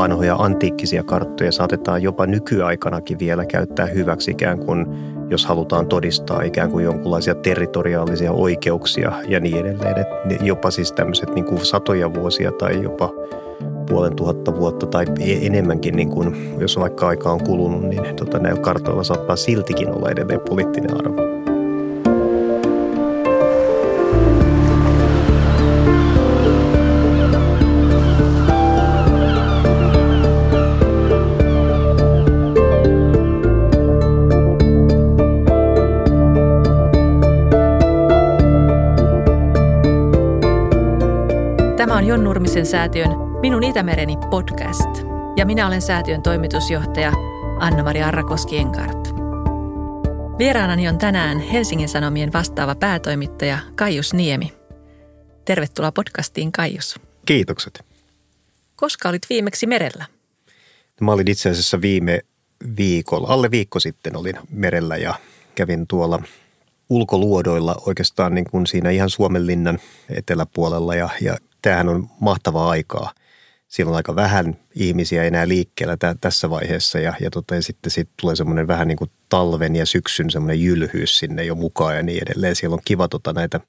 vanhoja 0.00 0.34
antiikkisia 0.34 1.02
karttoja 1.02 1.52
saatetaan 1.52 2.02
jopa 2.02 2.26
nykyaikanakin 2.26 3.18
vielä 3.18 3.44
käyttää 3.44 3.86
hyväksi 3.86 4.30
ikään 4.30 4.58
kuin, 4.58 4.86
jos 5.30 5.46
halutaan 5.46 5.86
todistaa 5.86 6.42
ikään 6.42 6.70
kuin 6.70 6.84
jonkinlaisia 6.84 7.34
territoriaalisia 7.34 8.32
oikeuksia 8.32 9.12
ja 9.28 9.40
niin 9.40 9.56
edelleen. 9.56 9.98
Et 9.98 10.42
jopa 10.42 10.70
siis 10.70 10.92
tämmöiset 10.92 11.34
niin 11.34 11.44
kuin 11.44 11.66
satoja 11.66 12.14
vuosia 12.14 12.52
tai 12.52 12.82
jopa 12.82 13.10
puolen 13.88 14.16
tuhatta 14.16 14.56
vuotta 14.56 14.86
tai 14.86 15.06
e-, 15.20 15.46
enemmänkin, 15.46 15.96
niin 15.96 16.10
kuin, 16.10 16.56
jos 16.60 16.78
vaikka 16.78 17.08
aika 17.08 17.32
on 17.32 17.44
kulunut, 17.44 17.82
niin 17.82 18.16
tota, 18.16 18.38
näillä 18.38 18.60
kartoilla 18.60 19.02
saattaa 19.02 19.36
siltikin 19.36 19.90
olla 19.90 20.10
edelleen 20.10 20.40
poliittinen 20.48 20.96
arvo. 20.96 21.39
Nurmisen 42.50 42.70
säätiön 42.70 43.10
Minun 43.40 43.64
Itämereni 43.64 44.16
podcast 44.30 44.90
ja 45.36 45.46
minä 45.46 45.66
olen 45.66 45.82
säätiön 45.82 46.22
toimitusjohtaja 46.22 47.12
Anna-Maria 47.58 48.06
Arrakoski-Enkart. 48.06 49.08
Vieraanani 50.38 50.88
on 50.88 50.98
tänään 50.98 51.38
Helsingin 51.38 51.88
Sanomien 51.88 52.32
vastaava 52.32 52.74
päätoimittaja 52.74 53.58
Kaius 53.76 54.14
Niemi. 54.14 54.52
Tervetuloa 55.44 55.92
podcastiin 55.92 56.52
Kaius. 56.52 57.00
Kiitokset. 57.26 57.84
Koska 58.76 59.08
olit 59.08 59.26
viimeksi 59.30 59.66
merellä? 59.66 60.04
Mä 61.00 61.12
olin 61.12 61.30
itse 61.30 61.50
asiassa 61.50 61.80
viime 61.80 62.20
viikolla, 62.76 63.28
alle 63.28 63.50
viikko 63.50 63.80
sitten 63.80 64.16
olin 64.16 64.36
merellä 64.50 64.96
ja 64.96 65.14
kävin 65.54 65.86
tuolla 65.86 66.22
ulkoluodoilla 66.88 67.82
oikeastaan 67.86 68.34
niin 68.34 68.50
kuin 68.50 68.66
siinä 68.66 68.90
ihan 68.90 69.10
Suomenlinnan 69.10 69.78
eteläpuolella 70.08 70.94
ja, 70.94 71.08
ja 71.20 71.36
tämähän 71.62 71.88
on 71.88 72.08
mahtavaa 72.20 72.70
aikaa. 72.70 73.12
Siellä 73.68 73.90
on 73.90 73.96
aika 73.96 74.16
vähän 74.16 74.56
ihmisiä 74.74 75.24
enää 75.24 75.48
liikkeellä 75.48 75.96
tä, 75.96 76.16
tässä 76.20 76.50
vaiheessa 76.50 76.98
ja, 76.98 77.14
ja, 77.20 77.30
tota, 77.30 77.54
ja 77.54 77.62
sitten 77.62 77.90
sit 77.90 78.08
tulee 78.20 78.36
semmoinen 78.36 78.68
vähän 78.68 78.88
niin 78.88 78.98
kuin 78.98 79.10
talven 79.28 79.76
ja 79.76 79.86
syksyn 79.86 80.30
semmoinen 80.30 80.62
jylhyys 80.62 81.18
sinne 81.18 81.44
jo 81.44 81.54
mukaan 81.54 81.96
ja 81.96 82.02
niin 82.02 82.22
edelleen. 82.22 82.56
Siellä 82.56 82.74
on 82.74 82.80
kiva 82.84 83.08
tota, 83.08 83.32
näitä 83.32 83.60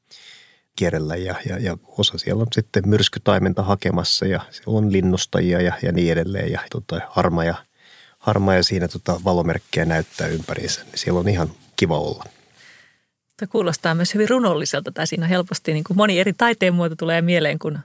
kierrellä 0.75 1.15
ja, 1.15 1.35
ja, 1.49 1.57
ja 1.59 1.77
osa 1.97 2.17
siellä 2.17 2.41
on 2.41 2.47
sitten 2.51 2.89
myrskytaimenta 2.89 3.63
hakemassa 3.63 4.25
ja 4.25 4.41
siellä 4.51 4.77
on 4.77 4.91
linnustajia 4.91 5.61
ja, 5.61 5.73
ja 5.83 5.91
niin 5.91 6.11
edelleen 6.11 6.51
ja 6.51 6.59
tota, 6.71 7.01
harma 7.09 7.43
ja, 7.43 7.55
harma 8.19 8.55
ja 8.55 8.63
siinä 8.63 8.87
tota, 8.87 9.21
valomerkkejä 9.23 9.85
näyttää 9.85 10.27
ympäriinsä. 10.27 10.83
Niin 10.83 10.97
siellä 10.97 11.19
on 11.19 11.29
ihan 11.29 11.51
kiva 11.75 11.99
olla. 11.99 12.23
Tämä 13.41 13.51
kuulostaa 13.51 13.95
myös 13.95 14.13
hyvin 14.13 14.29
runolliselta 14.29 14.91
tai 14.91 15.07
siinä 15.07 15.27
helposti 15.27 15.73
niin 15.73 15.83
kuin 15.83 15.97
moni 15.97 16.19
eri 16.19 16.33
taiteen 16.33 16.73
muoto 16.73 16.95
tulee 16.95 17.21
mieleen, 17.21 17.59
kun, 17.59 17.79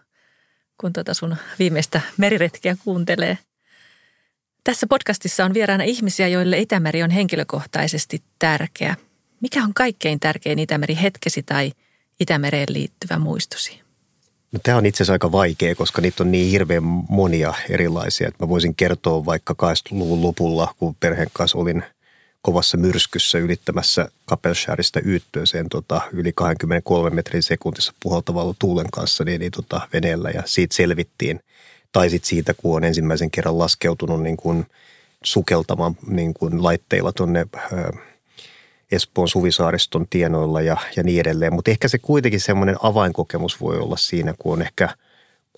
kun 0.80 0.92
tuota 0.92 1.14
sun 1.14 1.36
viimeistä 1.58 2.00
meriretkiä 2.16 2.76
kuuntelee. 2.84 3.38
Tässä 4.64 4.86
podcastissa 4.86 5.44
on 5.44 5.54
vieraana 5.54 5.84
ihmisiä, 5.84 6.28
joille 6.28 6.58
Itämeri 6.58 7.02
on 7.02 7.10
henkilökohtaisesti 7.10 8.22
tärkeä. 8.38 8.96
Mikä 9.40 9.62
on 9.62 9.74
kaikkein 9.74 10.20
tärkein 10.20 10.58
Itämeri 10.58 10.98
hetkesi 11.02 11.42
tai 11.42 11.72
Itämereen 12.20 12.68
liittyvä 12.70 13.18
muistosi? 13.18 13.80
No, 14.52 14.60
tämä 14.62 14.78
on 14.78 14.86
itse 14.86 14.96
asiassa 14.96 15.12
aika 15.12 15.32
vaikea, 15.32 15.74
koska 15.74 16.02
niitä 16.02 16.22
on 16.22 16.32
niin 16.32 16.50
hirveän 16.50 16.82
monia 17.08 17.54
erilaisia. 17.68 18.28
Että 18.28 18.44
mä 18.44 18.48
voisin 18.48 18.74
kertoa 18.74 19.24
vaikka 19.24 19.54
80-luvun 19.62 20.22
lopulla, 20.22 20.74
kun 20.78 20.94
perheen 20.94 21.28
kanssa 21.32 21.58
olin– 21.58 21.82
kovassa 22.46 22.76
myrskyssä 22.76 23.38
ylittämässä 23.38 24.08
Kapelskäristä 24.24 25.00
yyttööseen 25.04 25.68
tota, 25.68 26.00
yli 26.12 26.32
23 26.34 27.10
metrin 27.10 27.42
sekuntissa 27.42 27.92
puhaltavalla 28.02 28.54
tuulen 28.58 28.90
kanssa 28.92 29.24
niin, 29.24 29.40
niin 29.40 29.52
tota, 29.52 29.88
veneellä 29.92 30.30
ja 30.30 30.42
siitä 30.44 30.76
selvittiin. 30.76 31.40
Tai 31.92 32.10
sitten 32.10 32.28
siitä, 32.28 32.54
kun 32.54 32.76
on 32.76 32.84
ensimmäisen 32.84 33.30
kerran 33.30 33.58
laskeutunut 33.58 34.22
niin 34.22 34.36
kuin 34.36 34.66
sukeltamaan 35.24 35.96
niin 36.06 36.34
kuin 36.34 36.62
laitteilla 36.62 37.12
tuonne 37.12 37.46
Espoon 38.92 39.28
Suvisaariston 39.28 40.06
tienoilla 40.10 40.60
ja, 40.60 40.76
ja 40.96 41.02
niin 41.02 41.20
edelleen. 41.20 41.54
Mutta 41.54 41.70
ehkä 41.70 41.88
se 41.88 41.98
kuitenkin 41.98 42.40
semmoinen 42.40 42.76
avainkokemus 42.82 43.60
voi 43.60 43.78
olla 43.78 43.96
siinä, 43.96 44.34
kun 44.38 44.52
on 44.52 44.62
ehkä– 44.62 44.88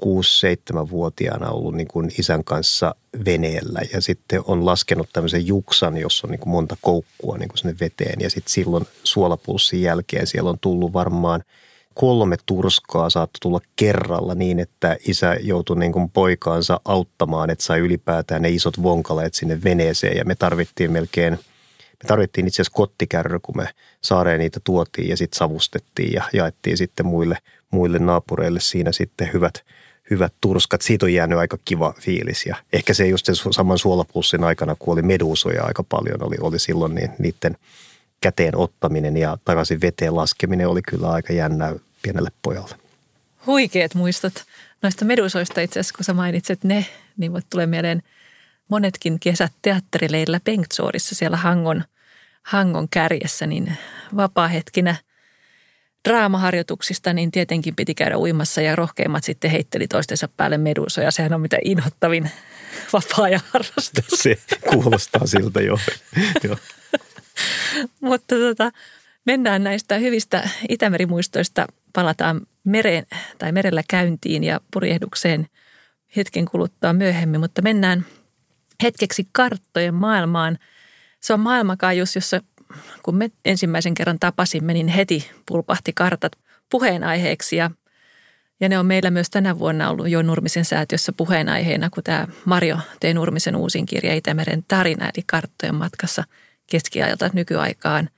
6-7-vuotiaana 0.04 1.50
ollut 1.50 1.75
niin 1.75 1.88
kuin 1.88 2.10
isän 2.19 2.44
kanssa 2.44 2.94
veneellä 3.25 3.81
ja 3.92 4.00
sitten 4.00 4.42
on 4.44 4.66
laskenut 4.66 5.09
tämmöisen 5.12 5.47
juksan, 5.47 5.97
jossa 5.97 6.26
on 6.26 6.31
niin 6.31 6.41
kuin 6.41 6.50
monta 6.50 6.76
koukkua 6.81 7.38
niin 7.38 7.48
kuin 7.48 7.59
sinne 7.59 7.76
veteen. 7.81 8.20
Ja 8.20 8.31
sitten 8.31 8.53
silloin 8.53 8.86
suolapulssin 9.04 9.82
jälkeen 9.82 10.26
siellä 10.26 10.50
on 10.50 10.59
tullut 10.60 10.92
varmaan 10.92 11.44
kolme 11.94 12.36
turskaa 12.47 13.10
saattoi 13.10 13.38
tulla 13.41 13.60
kerralla 13.76 14.34
niin, 14.34 14.59
että 14.59 14.97
isä 15.09 15.36
joutui 15.41 15.78
niin 15.78 15.92
kuin 15.92 16.10
poikaansa 16.10 16.80
auttamaan, 16.84 17.50
että 17.50 17.65
sai 17.65 17.78
ylipäätään 17.78 18.42
ne 18.42 18.48
isot 18.48 18.82
vonkaleet 18.82 19.34
sinne 19.34 19.65
veneeseen. 19.65 20.16
Ja 20.16 20.25
me 20.25 20.34
tarvittiin 20.34 20.92
melkein 20.92 21.38
me 22.03 22.06
tarvittiin 22.06 22.47
itse 22.47 22.62
asiassa 22.62 22.76
kottikärry, 22.76 23.38
kun 23.38 23.56
me 23.56 23.69
saareen 24.04 24.38
niitä 24.38 24.60
tuotiin 24.65 25.09
ja 25.09 25.16
sitten 25.16 25.38
savustettiin 25.38 26.12
ja 26.12 26.22
jaettiin 26.32 26.76
sitten 26.76 27.06
muille, 27.06 27.38
muille 27.70 27.98
naapureille 27.98 28.60
siinä 28.60 28.92
sitten 28.92 29.30
hyvät– 29.32 29.54
hyvät 30.10 30.32
turskat. 30.41 30.82
Siitä 30.82 31.06
on 31.06 31.12
jäänyt 31.12 31.38
aika 31.38 31.58
kiva 31.64 31.94
fiilis 32.00 32.46
ja 32.46 32.56
ehkä 32.72 32.94
se 32.94 33.06
just 33.06 33.26
sen 33.26 33.34
saman 33.50 33.78
suolapussin 33.78 34.44
aikana, 34.44 34.76
kun 34.78 34.92
oli 34.92 35.02
meduusoja 35.02 35.64
aika 35.64 35.82
paljon, 35.82 36.22
oli, 36.22 36.36
oli 36.41 36.58
silloin 36.58 36.94
niin 36.94 37.10
niiden 37.19 37.56
käteen 38.20 38.56
ottaminen 38.56 39.16
ja 39.16 39.38
takaisin 39.44 39.80
veteen 39.80 40.16
laskeminen 40.16 40.68
oli 40.68 40.82
kyllä 40.82 41.10
aika 41.10 41.32
jännä 41.32 41.74
pienelle 42.02 42.30
pojalle. 42.42 42.76
Huikeet 43.47 43.94
muistot 43.94 44.44
noista 44.82 45.04
medusoista 45.04 45.60
itse 45.60 45.80
asiassa, 45.80 45.97
kun 45.97 46.04
sä 46.04 46.14
mainitset 46.14 46.64
ne, 46.64 46.86
niin 47.16 47.32
tulee 47.50 47.66
mieleen 47.66 48.02
monetkin 48.68 49.20
kesät 49.20 49.52
teatterileillä 49.62 50.41
Bengtsoorissa 50.44 51.14
siellä 51.14 51.36
Hangon, 51.36 51.84
Hangon 52.42 52.88
kärjessä, 52.88 53.47
niin 53.47 53.76
vapaa-hetkinä– 54.16 54.97
draamaharjoituksista, 56.08 57.12
niin 57.12 57.30
tietenkin 57.30 57.76
piti 57.76 57.94
käydä 57.94 58.19
uimassa 58.19 58.60
ja 58.60 58.76
rohkeimmat 58.76 59.24
sitten 59.24 59.50
heitteli 59.50 59.88
toistensa 59.88 60.28
päälle 60.36 60.58
medusoja. 60.58 61.10
Sehän 61.10 61.32
on 61.32 61.41
mitä 61.41 61.58
inhottavin 61.64 62.30
vapaa-ajan 62.92 63.41
harrastus. 63.52 64.04
Se 64.14 64.38
kuulostaa 64.70 65.26
siltä 65.26 65.60
jo. 65.60 65.78
jo. 66.48 66.56
Mutta 68.00 68.34
tota, 68.34 68.70
mennään 69.24 69.64
näistä 69.64 69.98
hyvistä 69.98 70.48
Itämerimuistoista, 70.68 71.66
palataan 71.92 72.41
mereen 72.64 73.06
tai 73.38 73.52
merellä 73.52 73.82
käyntiin 73.91 74.44
ja 74.44 74.60
purjehdukseen 74.72 75.47
hetken 76.16 76.44
kuluttua 76.44 76.92
myöhemmin, 76.92 77.41
mutta 77.41 77.62
mennään 77.62 78.06
hetkeksi 78.82 79.28
karttojen 79.32 79.94
maailmaan. 79.94 80.58
Se 81.20 81.32
on 81.32 81.41
maailmakaajuus, 81.41 82.14
jossa 82.14 82.41
kun 83.02 83.16
me 83.16 83.30
ensimmäisen 83.44 83.94
kerran 83.94 84.18
tapasimme, 84.18 84.72
niin 84.72 84.88
heti 84.88 85.30
pulpahti 85.46 85.92
kartat 85.92 86.32
puheenaiheeksi 86.70 87.56
ja, 87.56 87.70
ja 88.60 88.68
ne 88.68 88.78
on 88.78 88.86
meillä 88.86 89.10
myös 89.10 89.30
tänä 89.30 89.58
vuonna 89.58 89.90
ollut 89.90 90.08
jo 90.08 90.22
Nurmisen 90.22 90.64
säätiössä 90.64 91.12
puheenaiheena, 91.12 91.90
kun 91.90 92.04
tämä 92.04 92.26
Mario 92.44 92.78
T. 93.00 93.04
Nurmisen 93.14 93.56
uusin 93.56 93.86
kirja 93.86 94.14
Itämeren 94.14 94.64
tarina, 94.68 95.04
eli 95.04 95.24
karttojen 95.26 95.74
matkassa 95.74 96.24
keskiajalta 96.66 97.30
nykyaikaan 97.32 98.10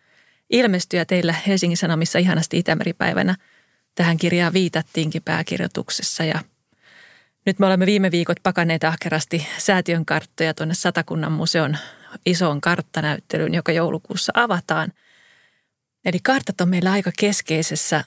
ilmestyi 0.50 0.98
ja 0.98 1.06
teillä 1.06 1.34
Helsingin 1.46 1.76
Sanomissa 1.76 2.18
ihanasti 2.18 2.58
Itämeripäivänä 2.58 3.36
tähän 3.94 4.16
kirjaan 4.16 4.52
viitattiinkin 4.52 5.22
pääkirjoituksessa 5.22 6.24
ja 6.24 6.38
nyt 7.46 7.58
me 7.58 7.66
olemme 7.66 7.86
viime 7.86 8.10
viikot 8.10 8.36
pakanneet 8.42 8.84
ahkerasti 8.84 9.46
säätiön 9.58 10.06
karttoja 10.06 10.54
tuonne 10.54 10.74
Satakunnan 10.74 11.32
museon 11.32 11.76
isoon 12.26 12.60
karttanäyttelyyn, 12.60 13.54
joka 13.54 13.72
joulukuussa 13.72 14.32
avataan. 14.36 14.92
Eli 16.04 16.18
kartat 16.22 16.60
on 16.60 16.68
meillä 16.68 16.92
aika 16.92 17.10
keskeisessä 17.18 18.04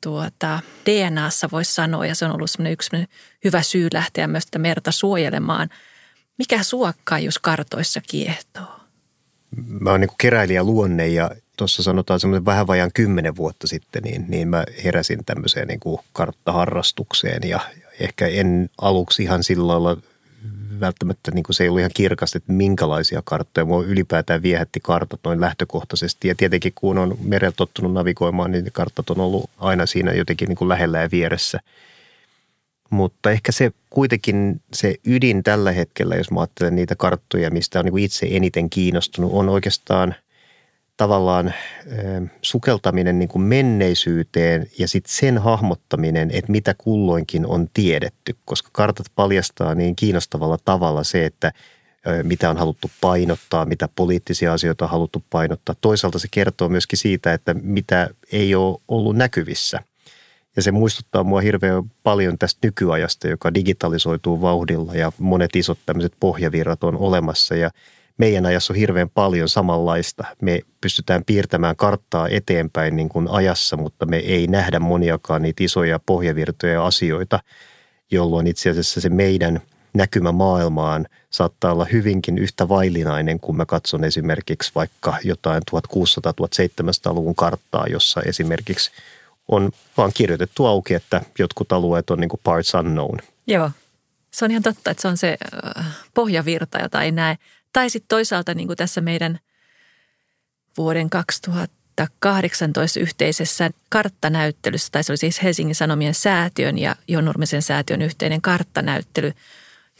tuota, 0.00 0.60
DNAssa 0.86 1.48
voisi 1.52 1.74
sanoa, 1.74 2.06
ja 2.06 2.14
se 2.14 2.24
on 2.24 2.32
ollut 2.32 2.50
yksi 2.70 2.90
hyvä 3.44 3.62
syy 3.62 3.88
lähteä 3.92 4.26
myös 4.26 4.46
tätä 4.46 4.58
merta 4.58 4.92
suojelemaan. 4.92 5.68
Mikä 6.38 6.62
suokkaius 6.62 7.38
kartoissa 7.38 8.00
kiehtoo? 8.10 8.80
Mä 9.80 9.90
oon 9.90 10.00
niin 10.00 10.10
keräilijä 10.18 10.64
luonne 10.64 11.08
ja 11.08 11.30
tuossa 11.56 11.82
sanotaan 11.82 12.20
semmoisen 12.20 12.44
vähän 12.44 12.66
vajaan 12.66 12.90
kymmenen 12.94 13.36
vuotta 13.36 13.66
sitten, 13.66 14.02
niin, 14.02 14.24
niin 14.28 14.48
mä 14.48 14.64
heräsin 14.84 15.24
tämmöiseen 15.24 15.68
niin 15.68 15.80
karttaharrastukseen 16.12 17.48
ja 17.48 17.60
ehkä 18.00 18.26
en 18.26 18.70
aluksi 18.80 19.22
ihan 19.22 19.44
sillä 19.44 19.68
lailla 19.68 19.96
välttämättä 20.80 21.30
niin 21.30 21.42
kuin 21.42 21.54
se 21.54 21.64
ei 21.64 21.68
ollut 21.68 21.80
ihan 21.80 21.90
kirkasta, 21.94 22.38
että 22.38 22.52
minkälaisia 22.52 23.22
karttoja. 23.24 23.64
Mua 23.64 23.84
ylipäätään 23.84 24.42
viehätti 24.42 24.80
kartat 24.82 25.20
noin 25.24 25.40
lähtökohtaisesti. 25.40 26.28
Ja 26.28 26.34
tietenkin 26.34 26.72
kun 26.74 26.98
on 26.98 27.18
merellä 27.22 27.54
tottunut 27.56 27.92
navigoimaan, 27.92 28.50
niin 28.50 28.72
karttat 28.72 29.10
on 29.10 29.20
ollut 29.20 29.50
aina 29.58 29.86
siinä 29.86 30.12
jotenkin 30.12 30.48
niin 30.48 30.56
kuin 30.56 30.68
lähellä 30.68 30.98
ja 30.98 31.08
vieressä. 31.12 31.60
Mutta 32.90 33.30
ehkä 33.30 33.52
se 33.52 33.72
kuitenkin 33.90 34.60
se 34.72 34.94
ydin 35.06 35.42
tällä 35.42 35.72
hetkellä, 35.72 36.16
jos 36.16 36.30
mä 36.30 36.40
ajattelen 36.40 36.76
niitä 36.76 36.96
karttoja, 36.96 37.50
mistä 37.50 37.78
on 37.78 37.84
niin 37.84 37.92
kuin 37.92 38.04
itse 38.04 38.26
eniten 38.30 38.70
kiinnostunut, 38.70 39.32
on 39.32 39.48
oikeastaan– 39.48 40.14
tavallaan 40.98 41.54
sukeltaminen 42.42 43.18
niin 43.18 43.28
kuin 43.28 43.42
menneisyyteen 43.42 44.66
ja 44.78 44.88
sitten 44.88 45.12
sen 45.14 45.38
hahmottaminen, 45.38 46.30
että 46.32 46.52
mitä 46.52 46.74
kulloinkin 46.78 47.46
on 47.46 47.68
tiedetty, 47.74 48.36
koska 48.44 48.68
kartat 48.72 49.06
paljastaa 49.14 49.74
niin 49.74 49.96
kiinnostavalla 49.96 50.58
tavalla 50.64 51.04
se, 51.04 51.26
että 51.26 51.52
mitä 52.22 52.50
on 52.50 52.56
haluttu 52.56 52.90
painottaa, 53.00 53.64
mitä 53.64 53.88
poliittisia 53.96 54.52
asioita 54.52 54.84
on 54.84 54.90
haluttu 54.90 55.24
painottaa. 55.30 55.74
Toisaalta 55.80 56.18
se 56.18 56.28
kertoo 56.30 56.68
myöskin 56.68 56.98
siitä, 56.98 57.32
että 57.32 57.54
mitä 57.54 58.10
ei 58.32 58.54
ole 58.54 58.80
ollut 58.88 59.16
näkyvissä. 59.16 59.80
Ja 60.56 60.62
se 60.62 60.70
muistuttaa 60.70 61.24
mua 61.24 61.40
hirveän 61.40 61.82
paljon 62.02 62.38
tästä 62.38 62.58
nykyajasta, 62.62 63.28
joka 63.28 63.54
digitalisoituu 63.54 64.40
vauhdilla 64.40 64.94
ja 64.94 65.12
monet 65.18 65.56
isot 65.56 65.78
tämmöiset 65.86 66.12
pohjavirrat 66.20 66.84
on 66.84 66.96
olemassa 66.96 67.56
ja– 67.56 67.70
meidän 68.18 68.46
ajassa 68.46 68.72
on 68.72 68.76
hirveän 68.76 69.10
paljon 69.10 69.48
samanlaista. 69.48 70.24
Me 70.42 70.60
pystytään 70.80 71.24
piirtämään 71.24 71.76
karttaa 71.76 72.28
eteenpäin 72.28 72.96
niin 72.96 73.08
kuin 73.08 73.28
ajassa, 73.28 73.76
mutta 73.76 74.06
me 74.06 74.16
ei 74.16 74.46
nähdä 74.46 74.78
moniakaan 74.80 75.42
niitä 75.42 75.64
isoja 75.64 76.00
pohjavirtoja 76.06 76.72
ja 76.72 76.86
asioita, 76.86 77.40
jolloin 78.10 78.46
itse 78.46 78.70
asiassa 78.70 79.00
se 79.00 79.08
meidän 79.08 79.60
näkymä 79.94 80.32
maailmaan 80.32 81.06
saattaa 81.30 81.72
olla 81.72 81.84
hyvinkin 81.84 82.38
yhtä 82.38 82.68
vaillinainen, 82.68 83.40
kun 83.40 83.56
mä 83.56 83.66
katson 83.66 84.04
esimerkiksi 84.04 84.72
vaikka 84.74 85.16
jotain 85.24 85.62
1600-1700-luvun 85.70 87.34
karttaa, 87.34 87.86
jossa 87.86 88.22
esimerkiksi 88.22 88.90
on 89.48 89.70
vaan 89.96 90.10
kirjoitettu 90.14 90.66
auki, 90.66 90.94
että 90.94 91.22
jotkut 91.38 91.72
alueet 91.72 92.10
on 92.10 92.20
niin 92.20 92.28
kuin 92.28 92.40
parts 92.44 92.74
unknown. 92.74 93.18
Joo, 93.46 93.70
se 94.30 94.44
on 94.44 94.50
ihan 94.50 94.62
totta, 94.62 94.90
että 94.90 95.00
se 95.00 95.08
on 95.08 95.16
se 95.16 95.38
pohjavirta, 96.14 96.78
jota 96.78 97.02
ei 97.02 97.12
näe. 97.12 97.36
Tai 97.72 97.90
sitten 97.90 98.08
toisaalta 98.08 98.54
niin 98.54 98.66
kuin 98.66 98.76
tässä 98.76 99.00
meidän 99.00 99.38
vuoden 100.76 101.10
2018 101.10 103.00
yhteisessä 103.00 103.70
karttanäyttelyssä, 103.88 104.88
tai 104.92 105.04
se 105.04 105.12
oli 105.12 105.16
siis 105.16 105.42
Helsingin 105.42 105.74
Sanomien 105.74 106.14
säätiön 106.14 106.78
ja 106.78 106.96
Jonnurmisen 107.08 107.62
säätiön 107.62 108.02
yhteinen 108.02 108.42
karttanäyttely, 108.42 109.32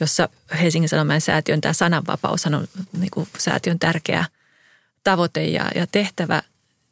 jossa 0.01 0.29
Helsingin 0.61 0.89
Sanomien 0.89 1.21
säätiön 1.21 1.61
tämä 1.61 1.73
sananvapaus 1.73 2.47
on 2.47 2.69
niin 2.99 3.11
kuin 3.11 3.29
säätiön 3.39 3.79
tärkeä 3.79 4.25
tavoite 5.05 5.45
ja, 5.45 5.71
ja 5.75 5.87
tehtävä, 5.87 6.43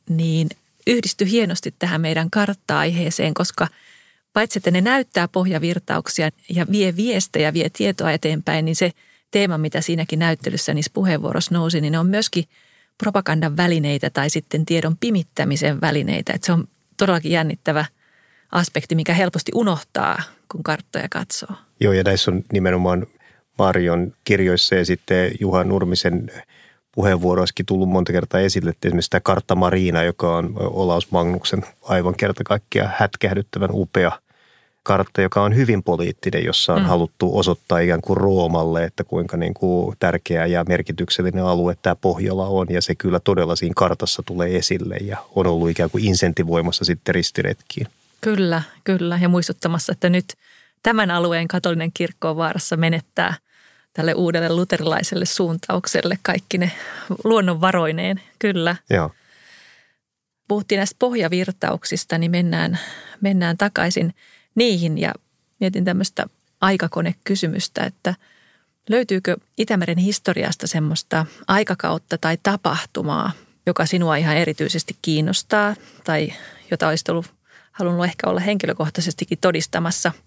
niin 0.09 0.49
yhdistyi 0.87 1.31
hienosti 1.31 1.75
tähän 1.79 2.01
meidän 2.01 2.31
kartta-aiheeseen, 2.31 3.35
koska 3.35 3.69
paitsi 4.33 4.59
että 4.59 4.71
ne 4.71 4.81
näyttää 4.81 5.29
pohjavirtauksia 5.29 6.31
ja 6.49 6.67
vie 6.71 6.97
viestejä, 6.97 7.53
vie 7.53 7.71
tietoa 7.71 8.13
eteenpäin, 8.13 8.65
niin 8.65 8.77
se– 8.77 8.93
teema, 9.31 9.59
mitä 9.59 9.81
siinäkin 9.81 10.19
näyttelyssä 10.19 10.75
niissä 10.75 10.91
puheenvuorossa 10.95 11.55
nousi, 11.55 11.81
niin 11.81 11.93
ne 11.93 11.99
on 11.99 12.07
myöskin 12.07 12.45
propagandan 12.99 13.57
välineitä 13.57 14.11
tai 14.11 14.31
sitten 14.31 14.67
tiedon 14.67 14.97
pimittämisen 14.97 15.81
välineitä. 15.81 16.33
Että 16.33 16.47
se 16.47 16.53
on 16.53 16.69
todellakin 16.97 17.33
jännittävä 17.33 17.85
aspekti, 18.53 18.95
mikä 18.95 19.15
helposti 19.15 19.53
unohtaa, 19.55 20.23
kun 20.53 20.63
karttoja 20.63 21.09
katsoo. 21.11 21.57
Joo, 21.81 21.93
ja 21.93 22.03
näissä 22.03 22.31
on 22.31 22.43
nimenomaan 22.53 23.07
Marion 23.59 24.13
kirjoissa 24.25 24.75
ja 24.75 24.85
sitten 24.85 25.33
Juha 25.41 25.65
Nurmisen 25.65 26.31
puheenvuoroissakin 26.95 27.67
tullut 27.67 27.89
monta 27.89 28.13
kertaa 28.13 28.41
esille, 28.41 28.71
että 28.71 28.89
esimerkiksi 28.89 29.11
tämä 29.11 29.21
Kartta 29.21 29.55
Marina, 29.55 30.03
joka 30.03 30.37
on 30.37 30.53
Olaus 30.57 31.11
Magnuksen 31.11 31.65
aivan 31.83 32.15
kerta 32.15 32.45
kaikkiaan 32.45 32.93
hätkähdyttävän 32.97 33.71
upea– 33.73 34.13
kartta, 34.87 35.23
joka 35.23 35.43
on 35.43 35.57
hyvin 35.57 35.83
poliittinen, 35.83 36.45
jossa 36.45 36.75
on 36.75 36.83
mm. 36.83 36.87
haluttu 36.87 37.39
osoittaa 37.39 37.79
ikään 37.79 38.01
kuin 38.01 38.17
Roomalle, 38.17 38.85
että 38.85 39.05
kuinka 39.05 39.37
niin 39.37 39.55
kuin 39.55 39.97
tärkeä 39.99 40.47
ja 40.47 40.65
merkityksellinen 40.69 41.45
alue 41.45 41.77
tämä 41.83 41.97
Pohjola 41.97 42.47
on. 42.47 42.67
Ja 42.71 42.83
se 42.83 42.95
kyllä 42.95 43.21
todella 43.21 43.57
siinä 43.57 43.73
kartassa 43.77 44.23
tulee 44.27 44.57
esille 44.57 44.97
ja 44.97 45.19
on 45.35 45.47
ollut 45.47 45.71
ikään 45.71 45.91
kuin 45.91 46.05
insentivoimassa 46.05 46.85
sitten 46.85 47.15
ristiretkiin. 47.15 47.87
Kyllä, 48.21 48.63
kyllä. 48.85 49.19
Ja 49.23 49.29
muistuttamassa, 49.29 49.93
että 49.93 50.11
nyt 50.11 50.25
tämän 50.83 51.11
alueen 51.11 51.49
katolinen 51.49 51.91
kirkko 51.95 52.31
on 52.31 52.37
vaarassa 52.37 52.77
menettää 52.77 53.35
tälle 53.93 54.15
uudelle 54.15 54.49
luterilaiselle 54.49 55.25
suuntaukselle 55.25 56.19
kaikki 56.23 56.59
ne 56.59 56.73
luonnonvaroineen. 57.25 58.21
Kyllä. 58.39 58.77
Joo. 58.91 59.11
Puhuttiin 60.49 60.77
näistä 60.77 60.97
pohjavirtauksista, 60.99 62.19
niin 62.19 62.31
mennään, 62.31 62.79
mennään 63.21 63.57
takaisin– 63.57 64.15
niihin 64.57 64.99
ja 64.99 65.13
mietin 65.61 65.85
tämmöistä 65.85 66.27
aikakonekysymystä, 66.61 67.85
että 67.85 68.15
löytyykö 68.89 69.37
Itämeren 69.59 69.99
historiasta 69.99 70.67
semmoista 70.67 71.27
aikakautta 71.49 72.19
tai 72.19 72.39
tapahtumaa, 72.43 73.33
joka 73.67 73.87
sinua 73.87 74.17
ihan 74.17 74.37
erityisesti 74.37 74.97
kiinnostaa 75.03 75.75
tai 76.05 76.33
jota 76.71 76.89
olisit 76.89 77.09
ollut, 77.09 77.35
halunnut 77.73 78.05
ehkä 78.05 78.31
olla 78.31 78.41
henkilökohtaisestikin 78.41 79.39
todistamassa– 79.41 80.13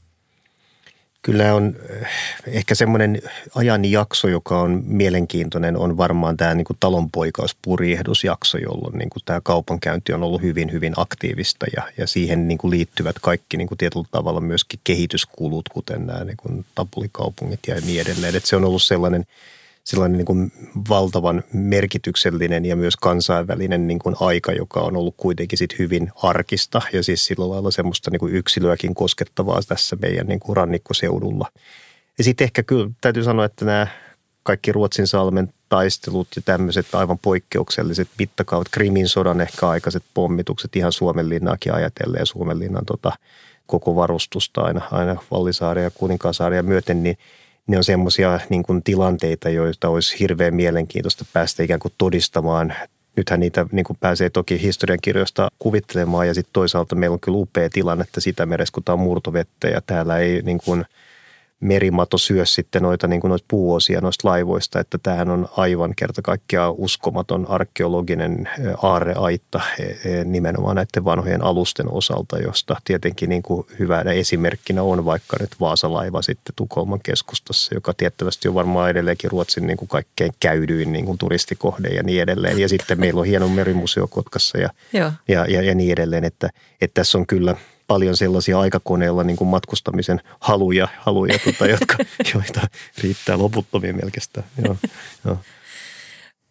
Kyllä 1.21 1.53
on 1.53 1.75
eh, 1.89 2.07
ehkä 2.47 2.75
semmoinen 2.75 3.21
ajanjakso, 3.55 4.27
joka 4.27 4.59
on 4.59 4.83
mielenkiintoinen, 4.85 5.77
on 5.77 5.97
varmaan 5.97 6.37
tämä 6.37 6.55
niin 6.55 6.65
kuin 6.65 6.77
talonpoikauspurjehdusjakso, 6.79 8.57
jolloin 8.57 8.97
niin 8.97 9.09
kuin 9.09 9.23
tämä 9.25 9.41
kaupankäynti 9.43 10.13
on 10.13 10.23
ollut 10.23 10.41
hyvin, 10.41 10.71
hyvin 10.71 10.93
aktiivista 10.97 11.65
ja, 11.75 11.83
ja 11.97 12.07
siihen 12.07 12.47
niin 12.47 12.57
kuin 12.57 12.71
liittyvät 12.71 13.19
kaikki 13.19 13.57
niin 13.57 13.67
kuin 13.67 13.77
tietyllä 13.77 14.05
tavalla 14.11 14.41
myöskin 14.41 14.79
kehityskulut, 14.83 15.69
kuten 15.69 16.07
nämä 16.07 16.23
niin 16.23 16.37
kuin 16.37 16.65
tapulikaupungit 16.75 17.59
ja 17.67 17.75
niin 17.75 18.01
edelleen. 18.01 18.35
Että 18.35 18.49
se 18.49 18.55
on 18.55 18.65
ollut 18.65 18.83
sellainen– 18.83 19.25
sellainen 19.89 20.17
niin 20.17 20.25
kuin 20.25 20.51
valtavan 20.89 21.43
merkityksellinen 21.53 22.65
ja 22.65 22.75
myös 22.75 22.95
kansainvälinen 22.95 23.87
niin 23.87 23.99
kuin 23.99 24.15
aika, 24.19 24.51
joka 24.51 24.79
on 24.79 24.97
ollut 24.97 25.15
kuitenkin 25.17 25.57
sit 25.57 25.79
hyvin 25.79 26.11
arkista 26.23 26.81
ja 26.93 27.03
siis 27.03 27.25
sillä 27.25 27.49
lailla 27.49 27.71
semmoista 27.71 28.11
niin 28.11 28.19
kuin 28.19 28.35
yksilöäkin 28.35 28.95
koskettavaa 28.95 29.61
tässä 29.67 29.97
meidän 30.01 30.27
niin 30.27 30.39
kuin 30.39 30.57
rannikkoseudulla. 30.57 31.51
Ja 32.17 32.23
sitten 32.23 32.45
ehkä 32.45 32.63
kyllä 32.63 32.89
täytyy 33.01 33.23
sanoa, 33.23 33.45
että 33.45 33.65
nämä 33.65 33.87
kaikki 34.43 34.71
Ruotsin 34.71 35.07
salmen 35.07 35.53
taistelut 35.69 36.27
ja 36.35 36.41
tämmöiset 36.41 36.95
aivan 36.95 37.19
poikkeukselliset 37.19 38.07
mittakaavat, 38.19 38.69
Krimin 38.71 39.07
sodan 39.07 39.41
ehkä 39.41 39.69
aikaiset 39.69 40.03
pommitukset 40.13 40.75
ihan 40.75 40.91
Suomenlinnaakin 40.91 41.73
ajatellen 41.73 42.19
ja 42.19 42.25
Suomenlinnan 42.25 42.85
tota, 42.85 43.11
koko 43.67 43.95
varustusta 43.95 44.61
aina, 44.61 44.81
aina 44.91 45.15
Vallisaaria 45.31 45.83
ja 45.83 45.91
Kuninkaansaaria 45.91 46.63
myöten, 46.63 47.03
niin– 47.03 47.17
ne 47.69 47.77
on 47.77 47.83
semmoisia 47.83 48.39
niin 48.49 48.63
tilanteita, 48.83 49.49
joita 49.49 49.89
olisi 49.89 50.19
hirveän 50.19 50.53
mielenkiintoista 50.53 51.25
päästä 51.33 51.63
ikään 51.63 51.79
kuin 51.79 51.93
todistamaan. 51.97 52.73
Nythän 53.15 53.39
niitä 53.39 53.65
niin 53.71 53.83
kuin 53.83 53.97
pääsee 53.99 54.29
toki 54.29 54.61
historiankirjoista 54.61 55.49
kuvittelemaan 55.59 56.27
ja 56.27 56.33
sitten 56.33 56.53
toisaalta 56.53 56.95
meillä 56.95 57.13
on 57.13 57.19
kyllä 57.19 57.37
upea 57.37 57.69
tilanne, 57.69 58.03
että 58.03 58.21
sitä 58.21 58.45
meressä, 58.45 58.73
kun 58.73 58.83
tämä 58.83 58.93
on 58.93 58.99
murtovettä 58.99 59.67
ja 59.67 59.81
täällä 59.81 60.17
ei 60.17 60.41
niin 60.41 60.59
kuin– 60.65 60.85
merimato 61.59 62.17
syö 62.17 62.45
sitten 62.45 62.81
noita, 62.81 63.07
niin 63.07 63.21
kuin 63.21 63.29
noita 63.29 63.45
puuosia 63.47 64.01
noista 64.01 64.27
laivoista, 64.27 64.79
että 64.79 64.97
tämähän 64.97 65.29
on 65.29 65.49
aivan 65.57 65.93
kerta 65.95 66.21
kaikkiaan 66.21 66.73
uskomaton 66.77 67.49
arkeologinen 67.49 68.49
aarreaitta 68.83 69.61
nimenomaan 70.25 70.75
näiden 70.75 71.05
vanhojen 71.05 71.43
alusten 71.43 71.91
osalta, 71.91 72.39
josta 72.39 72.75
tietenkin 72.85 73.29
niin 73.29 73.43
kuin 73.43 73.67
hyvänä 73.79 74.11
esimerkkinä 74.11 74.83
on 74.83 75.05
vaikka 75.05 75.37
nyt 75.39 75.49
Vaasalaiva 75.59 76.21
sitten 76.21 76.55
Tukholman 76.55 76.99
keskustassa, 77.03 77.75
joka 77.75 77.93
tiettävästi 77.93 78.47
on 78.47 78.53
varmaan 78.53 78.89
edelleenkin 78.89 79.31
Ruotsin 79.31 79.67
niin 79.67 79.77
kuin 79.77 79.89
kaikkein 79.89 80.31
käydyin 80.39 80.91
niin 80.91 81.05
kuin 81.05 81.17
turistikohde 81.17 81.87
ja 81.87 82.03
niin 82.03 82.21
edelleen. 82.21 82.59
Ja 82.59 82.69
sitten 82.69 82.99
meillä 82.99 83.19
on 83.19 83.27
hieno 83.27 83.47
merimuseo 83.47 84.07
Kotkassa 84.07 84.57
ja, 84.57 84.69
ja, 84.93 85.13
ja, 85.27 85.61
ja 85.61 85.75
niin 85.75 85.91
edelleen, 85.91 86.25
että, 86.25 86.49
että 86.81 87.01
tässä 87.01 87.17
on 87.17 87.27
kyllä– 87.27 87.55
paljon 87.89 88.17
sellaisia 88.17 88.59
aikakoneella 88.59 89.23
niin 89.23 89.37
kuin 89.37 89.47
matkustamisen 89.47 90.21
haluja, 90.39 90.87
haluja 90.99 91.39
tota, 91.39 91.67
jotka, 91.75 91.95
joita 92.33 92.61
riittää 92.97 93.37
loputtomia 93.37 93.93
melkein. 93.93 94.45
Joo, 94.65 94.75
joo. 95.25 95.37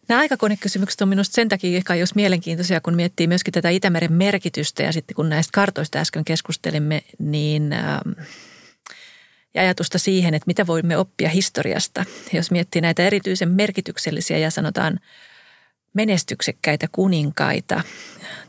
Nämä 0.07 0.21
aikakonekysymykset 0.21 1.01
on 1.01 1.09
minusta 1.09 1.35
sen 1.35 1.49
takia 1.49 1.77
ehkä 1.77 1.95
jos 1.95 2.15
mielenkiintoisia, 2.15 2.81
kun 2.81 2.95
miettii 2.95 3.27
myöskin 3.27 3.51
tätä 3.51 3.69
Itämeren 3.69 4.13
merkitystä 4.13 4.83
ja 4.83 4.91
sitten 4.93 5.15
kun 5.15 5.29
näistä 5.29 5.51
kartoista 5.53 5.99
äsken 5.99 6.25
keskustelimme, 6.25 7.03
niin 7.19 7.73
ähm, 7.73 8.25
ja 9.53 9.61
ajatusta 9.61 9.97
siihen, 9.97 10.33
että 10.33 10.47
mitä 10.47 10.67
voimme 10.67 10.97
oppia 10.97 11.29
historiasta. 11.29 12.05
Jos 12.33 12.51
miettii 12.51 12.81
näitä 12.81 13.03
erityisen 13.03 13.49
merkityksellisiä 13.49 14.37
ja 14.37 14.51
sanotaan 14.51 14.99
menestyksekkäitä 15.93 16.87
kuninkaita. 16.91 17.81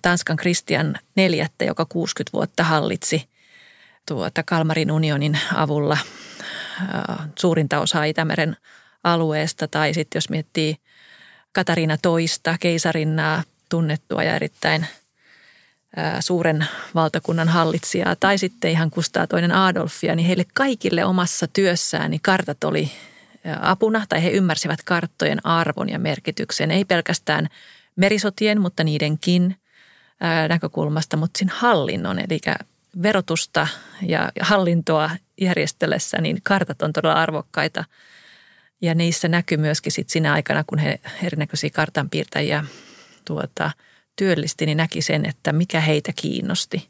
Tanskan 0.02 0.36
Kristian 0.36 0.96
neljättä, 1.16 1.64
joka 1.64 1.84
60 1.84 2.32
vuotta 2.32 2.64
hallitsi 2.64 3.28
tuota 4.06 4.42
Kalmarin 4.42 4.92
unionin 4.92 5.38
avulla 5.54 5.98
suurinta 7.38 7.80
osaa 7.80 8.04
Itämeren 8.04 8.56
alueesta. 9.04 9.68
Tai 9.68 9.94
sitten 9.94 10.16
jos 10.16 10.30
miettii 10.30 10.76
Katariina 11.52 11.96
toista, 12.02 12.56
keisarinnaa, 12.60 13.42
tunnettua 13.68 14.22
ja 14.22 14.36
erittäin 14.36 14.86
suuren 16.20 16.66
valtakunnan 16.94 17.48
hallitsijaa, 17.48 18.16
tai 18.16 18.38
sitten 18.38 18.70
ihan 18.70 18.90
Kustaa 18.90 19.26
toinen 19.26 19.52
Adolfia, 19.52 20.14
niin 20.14 20.26
heille 20.26 20.44
kaikille 20.54 21.04
omassa 21.04 21.46
työssään 21.46 22.10
niin 22.10 22.20
kartat 22.20 22.64
oli 22.64 22.92
apuna, 23.60 24.04
tai 24.08 24.22
he 24.22 24.30
ymmärsivät 24.30 24.82
karttojen 24.84 25.46
arvon 25.46 25.88
ja 25.88 25.98
merkityksen, 25.98 26.70
ei 26.70 26.84
pelkästään 26.84 27.48
merisotien, 27.96 28.60
mutta 28.60 28.84
niidenkin 28.84 29.56
näkökulmasta, 30.48 31.16
mutta 31.16 31.38
siinä 31.38 31.54
hallinnon, 31.56 32.18
eli 32.18 32.40
verotusta 33.02 33.66
ja 34.02 34.32
hallintoa 34.40 35.10
järjestellessä, 35.40 36.20
niin 36.20 36.40
kartat 36.42 36.82
on 36.82 36.92
todella 36.92 37.14
arvokkaita. 37.14 37.84
Ja 38.80 38.94
niissä 38.94 39.28
näkyy 39.28 39.58
myöskin 39.58 39.92
sit 39.92 40.08
siinä 40.08 40.32
aikana, 40.32 40.64
kun 40.66 40.78
he 40.78 41.00
erinäköisiä 41.22 41.70
kartanpiirtäjiä 41.70 42.64
tuota, 43.24 43.70
työllisti, 44.16 44.66
niin 44.66 44.76
näki 44.76 45.02
sen, 45.02 45.26
että 45.26 45.52
mikä 45.52 45.80
heitä 45.80 46.12
kiinnosti. 46.16 46.88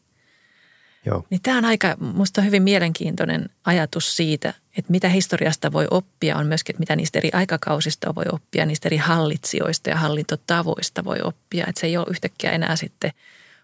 Joo. 1.06 1.26
Niin 1.30 1.42
tämä 1.42 1.58
on 1.58 1.64
aika, 1.64 1.96
musta 2.00 2.42
hyvin 2.42 2.62
mielenkiintoinen 2.62 3.50
ajatus 3.64 4.16
siitä, 4.16 4.54
että 4.78 4.90
mitä 4.90 5.08
historiasta 5.08 5.72
voi 5.72 5.86
oppia, 5.90 6.36
on 6.36 6.46
myöskin, 6.46 6.74
että 6.74 6.80
mitä 6.80 6.96
niistä 6.96 7.18
eri 7.18 7.30
aikakausista 7.32 8.14
voi 8.14 8.24
oppia, 8.32 8.66
niistä 8.66 8.88
eri 8.88 8.96
hallitsijoista 8.96 9.90
ja 9.90 9.96
hallintotavoista 9.96 11.04
voi 11.04 11.18
oppia. 11.24 11.66
Että 11.68 11.80
se 11.80 11.86
ei 11.86 11.96
ole 11.96 12.06
yhtäkkiä 12.10 12.50
enää 12.50 12.76
sitten 12.76 13.12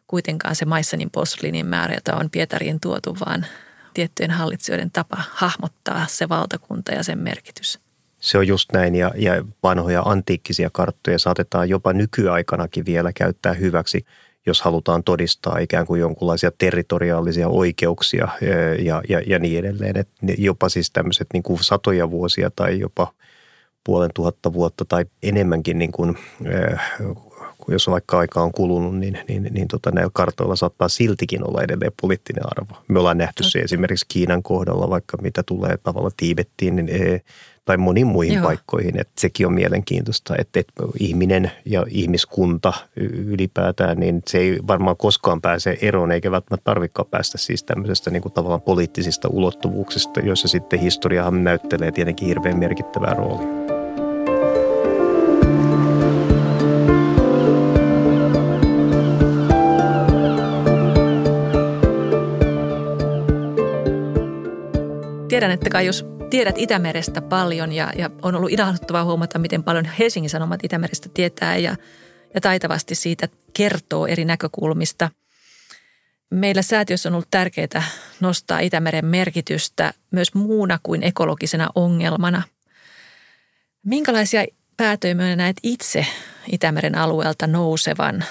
kuitenkaan 0.06 0.56
se 0.56 0.64
Maissanin 0.64 1.10
posliinin 1.10 1.66
määrä, 1.66 1.94
jota 1.94 2.16
on 2.16 2.30
Pietariin 2.30 2.80
tuotu, 2.80 3.16
vaan 3.26 3.46
tiettyjen 3.94 4.30
hallitsijoiden 4.30 4.90
tapa 4.90 5.22
hahmottaa 5.30 6.06
se 6.08 6.28
valtakunta 6.28 6.92
ja 6.92 7.02
sen 7.02 7.18
merkitys. 7.18 7.80
Se 8.20 8.38
on 8.38 8.46
just 8.46 8.72
näin 8.72 8.94
ja, 8.94 9.12
ja 9.16 9.44
vanhoja 9.62 10.02
antiikkisia 10.02 10.70
karttoja 10.72 11.18
saatetaan 11.18 11.68
jopa 11.68 11.92
nykyaikanakin 11.92 12.84
vielä 12.84 13.12
käyttää 13.12 13.52
hyväksi, 13.52 14.06
jos 14.46 14.62
halutaan 14.62 15.04
todistaa 15.04 15.58
ikään 15.58 15.86
kuin 15.86 16.00
jonkinlaisia 16.00 16.50
territoriaalisia 16.58 17.48
oikeuksia 17.48 18.28
ja, 18.78 19.02
ja, 19.08 19.22
ja 19.26 19.38
niin 19.38 19.58
edelleen. 19.58 19.96
Et 19.96 20.08
jopa 20.38 20.68
siis 20.68 20.90
tämmöiset 20.90 21.26
niin 21.32 21.42
kuin 21.42 21.64
satoja 21.64 22.10
vuosia 22.10 22.50
tai 22.56 22.78
jopa 22.80 23.12
puolen 23.84 24.10
tuhatta 24.14 24.52
vuotta 24.52 24.84
tai 24.84 25.04
enemmänkin 25.22 25.78
niin 25.78 25.92
kuin, 25.92 26.18
jos 27.68 27.88
vaikka 27.88 28.18
aika 28.18 28.42
on 28.42 28.52
kulunut, 28.52 28.96
niin, 28.98 29.18
niin, 29.28 29.48
niin 29.50 29.68
tota, 29.68 29.90
näillä 29.90 30.10
kartoilla 30.14 30.56
saattaa 30.56 30.88
siltikin 30.88 31.48
olla 31.48 31.62
edelleen 31.62 31.92
poliittinen 32.02 32.44
arvo. 32.46 32.82
Me 32.88 32.98
ollaan 32.98 33.18
nähty 33.18 33.42
se 33.42 33.58
esimerkiksi 33.58 34.06
Kiinan 34.08 34.42
kohdalla, 34.42 34.90
vaikka 34.90 35.16
mitä 35.22 35.42
tulee 35.42 35.76
tavalla 35.76 36.10
Tiibettiin, 36.16 36.76
niin 36.76 36.88
e, 36.88 37.20
tai 37.64 37.76
moniin 37.76 38.06
muihin 38.06 38.34
Joo. 38.34 38.44
paikkoihin. 38.44 39.00
Että 39.00 39.12
sekin 39.18 39.46
on 39.46 39.52
mielenkiintoista, 39.52 40.34
että, 40.38 40.60
että 40.60 40.82
ihminen 41.00 41.50
ja 41.64 41.86
ihmiskunta 41.88 42.72
ylipäätään, 43.26 44.00
niin 44.00 44.22
se 44.26 44.38
ei 44.38 44.58
varmaan 44.66 44.96
koskaan 44.96 45.40
pääse 45.40 45.78
eroon, 45.82 46.12
eikä 46.12 46.30
välttämättä 46.30 46.64
tarvikaan 46.64 47.08
päästä 47.10 47.38
siis 47.38 47.62
tämmöisestä 47.62 48.10
niin 48.10 48.22
kuin 48.22 48.32
tavallaan 48.32 48.62
poliittisista 48.62 49.28
ulottuvuuksista, 49.28 50.20
joissa 50.20 50.48
sitten 50.48 50.80
historiahan 50.80 51.44
näyttelee 51.44 51.92
tietenkin 51.92 52.28
hirveän 52.28 52.58
merkittävää 52.58 53.14
roolia. 53.14 53.65
Tiedän, 65.36 65.50
että 65.50 65.70
kai 65.70 65.86
jos 65.86 66.06
tiedät 66.30 66.58
Itämerestä 66.58 67.22
paljon 67.22 67.72
ja, 67.72 67.92
ja 67.96 68.10
on 68.22 68.34
ollut 68.34 68.50
ilahduttavaa 68.50 69.04
huomata, 69.04 69.38
miten 69.38 69.64
paljon 69.64 69.84
Helsingin 69.84 70.30
Sanomat 70.30 70.64
Itämerestä 70.64 71.08
tietää 71.14 71.56
ja, 71.56 71.76
ja 72.34 72.40
taitavasti 72.40 72.94
siitä 72.94 73.28
kertoo 73.52 74.06
eri 74.06 74.24
näkökulmista. 74.24 75.10
Meillä 76.30 76.62
säätiössä 76.62 77.08
on 77.08 77.12
ollut 77.14 77.30
tärkeää 77.30 77.82
nostaa 78.20 78.60
Itämeren 78.60 79.04
merkitystä 79.04 79.92
myös 80.10 80.34
muuna 80.34 80.78
kuin 80.82 81.02
ekologisena 81.02 81.68
ongelmana. 81.74 82.42
Minkälaisia 83.82 84.44
päätöjä 84.76 85.36
näet 85.36 85.56
itse 85.62 86.06
Itämeren 86.52 86.94
alueelta 86.94 87.46
nousevan? 87.46 88.24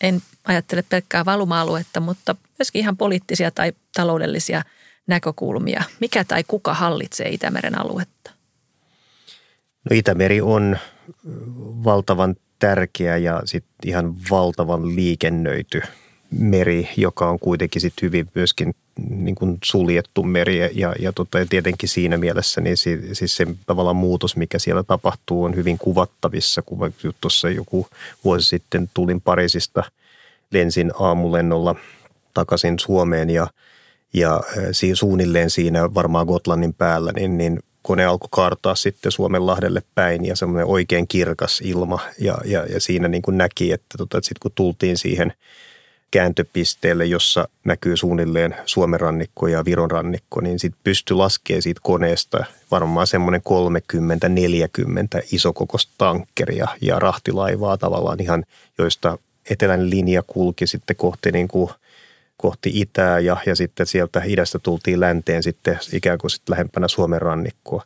En 0.00 0.22
ajattele 0.44 0.84
pelkkää 0.88 1.24
valuma-aluetta, 1.24 2.00
mutta 2.00 2.36
myöskin 2.58 2.80
ihan 2.80 2.96
poliittisia 2.96 3.50
tai 3.50 3.72
taloudellisia– 3.94 4.62
näkökulmia. 5.06 5.82
Mikä 6.00 6.24
tai 6.24 6.44
kuka 6.48 6.74
hallitsee 6.74 7.28
Itämeren 7.28 7.78
aluetta? 7.78 8.30
No 9.90 9.96
Itämeri 9.96 10.40
on 10.40 10.78
valtavan 11.84 12.36
tärkeä 12.58 13.16
ja 13.16 13.42
sitten 13.44 13.72
ihan 13.84 14.14
valtavan 14.30 14.96
liikennöity 14.96 15.82
meri, 16.30 16.88
joka 16.96 17.30
on 17.30 17.38
kuitenkin 17.38 17.82
sitten 17.82 18.06
hyvin 18.06 18.28
myöskin 18.34 18.74
niin 19.08 19.34
kuin 19.34 19.58
suljettu 19.64 20.22
meri 20.22 20.80
ja, 20.80 20.94
ja, 20.98 21.12
tota, 21.12 21.38
ja 21.38 21.46
tietenkin 21.46 21.88
siinä 21.88 22.16
mielessä 22.16 22.60
niin 22.60 22.76
si, 22.76 23.00
siis 23.12 23.36
se 23.36 23.46
tavallaan 23.66 23.96
muutos, 23.96 24.36
mikä 24.36 24.58
siellä 24.58 24.82
tapahtuu, 24.82 25.44
on 25.44 25.56
hyvin 25.56 25.78
kuvattavissa. 25.78 26.62
Kun 26.62 26.94
tuossa 27.20 27.50
joku 27.50 27.86
vuosi 28.24 28.48
sitten 28.48 28.90
tulin 28.94 29.20
Pariisista, 29.20 29.82
lensin 30.50 30.92
aamulennolla 30.98 31.74
takaisin 32.34 32.78
Suomeen 32.78 33.30
ja– 33.30 33.46
ja 34.12 34.40
siinä 34.72 34.94
suunnilleen 34.94 35.50
siinä 35.50 35.94
varmaan 35.94 36.26
Gotlannin 36.26 36.74
päällä, 36.74 37.12
niin, 37.12 37.38
niin 37.38 37.60
kone 37.82 38.04
alkoi 38.04 38.28
kaartaa 38.30 38.74
sitten 38.74 39.12
Suomenlahdelle 39.12 39.82
päin 39.94 40.24
ja 40.24 40.36
semmoinen 40.36 40.66
oikein 40.66 41.08
kirkas 41.08 41.60
ilma. 41.64 42.00
Ja, 42.18 42.38
ja, 42.44 42.66
ja 42.66 42.80
siinä 42.80 43.08
niin 43.08 43.22
kuin 43.22 43.38
näki, 43.38 43.72
että, 43.72 43.98
tota, 43.98 44.18
että 44.18 44.28
sitten 44.28 44.40
kun 44.42 44.52
tultiin 44.54 44.98
siihen 44.98 45.32
kääntöpisteelle, 46.10 47.06
jossa 47.06 47.48
näkyy 47.64 47.96
suunnilleen 47.96 48.56
Suomen 48.66 49.00
rannikko 49.00 49.46
ja 49.46 49.64
Viron 49.64 49.90
rannikko, 49.90 50.40
niin 50.40 50.58
sitten 50.58 50.80
pystyi 50.84 51.16
laskemaan 51.16 51.62
siitä 51.62 51.80
koneesta 51.84 52.44
varmaan 52.70 53.06
semmoinen 53.06 53.42
30-40 55.18 55.26
isokokoista 55.32 55.92
tankkeria 55.98 56.68
ja 56.80 56.98
rahtilaivaa 56.98 57.76
tavallaan 57.76 58.22
ihan, 58.22 58.44
joista 58.78 59.18
etelän 59.50 59.90
linja 59.90 60.22
kulki 60.26 60.66
sitten 60.66 60.96
kohti 60.96 61.32
niin 61.32 61.48
kuin– 61.48 61.70
kohti 62.36 62.70
itää 62.74 63.18
ja, 63.18 63.36
ja 63.46 63.56
sitten 63.56 63.86
sieltä 63.86 64.22
idästä 64.24 64.58
tultiin 64.58 65.00
länteen 65.00 65.42
sitten 65.42 65.78
ikään 65.92 66.18
kuin 66.18 66.30
sitten 66.30 66.52
lähempänä 66.52 66.88
Suomen 66.88 67.22
rannikkoa. 67.22 67.82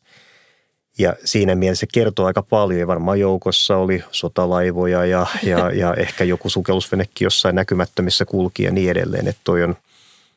Ja 0.99 1.17
siinä 1.25 1.55
mielessä 1.55 1.81
se 1.81 1.87
kertoo 1.93 2.27
aika 2.27 2.43
paljon 2.43 2.81
ja 2.81 2.87
varmaan 2.87 3.21
joukossa 3.21 3.77
oli 3.77 4.05
sotalaivoja 4.11 5.05
ja, 5.05 5.27
ja, 5.43 5.71
ja 5.81 5.95
ehkä 5.95 6.25
joku 6.25 6.51
sukellusvenekin 6.51 7.25
jossain 7.25 7.55
näkymättömissä 7.55 8.25
kulki 8.25 8.63
ja 8.63 8.71
niin 8.71 8.91
edelleen. 8.91 9.29
Että 9.29 9.41
toi 9.45 9.63
on 9.63 9.77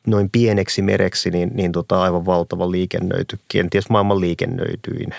noin 0.06 0.30
pieneksi 0.30 0.82
mereksi 0.82 1.30
niin, 1.30 1.50
niin 1.54 1.72
tota 1.72 2.02
aivan 2.02 2.26
valtava 2.26 2.70
liikennöity, 2.70 3.38
kenties 3.48 3.88
maailman 3.90 4.20
liikennöityin. 4.20 5.14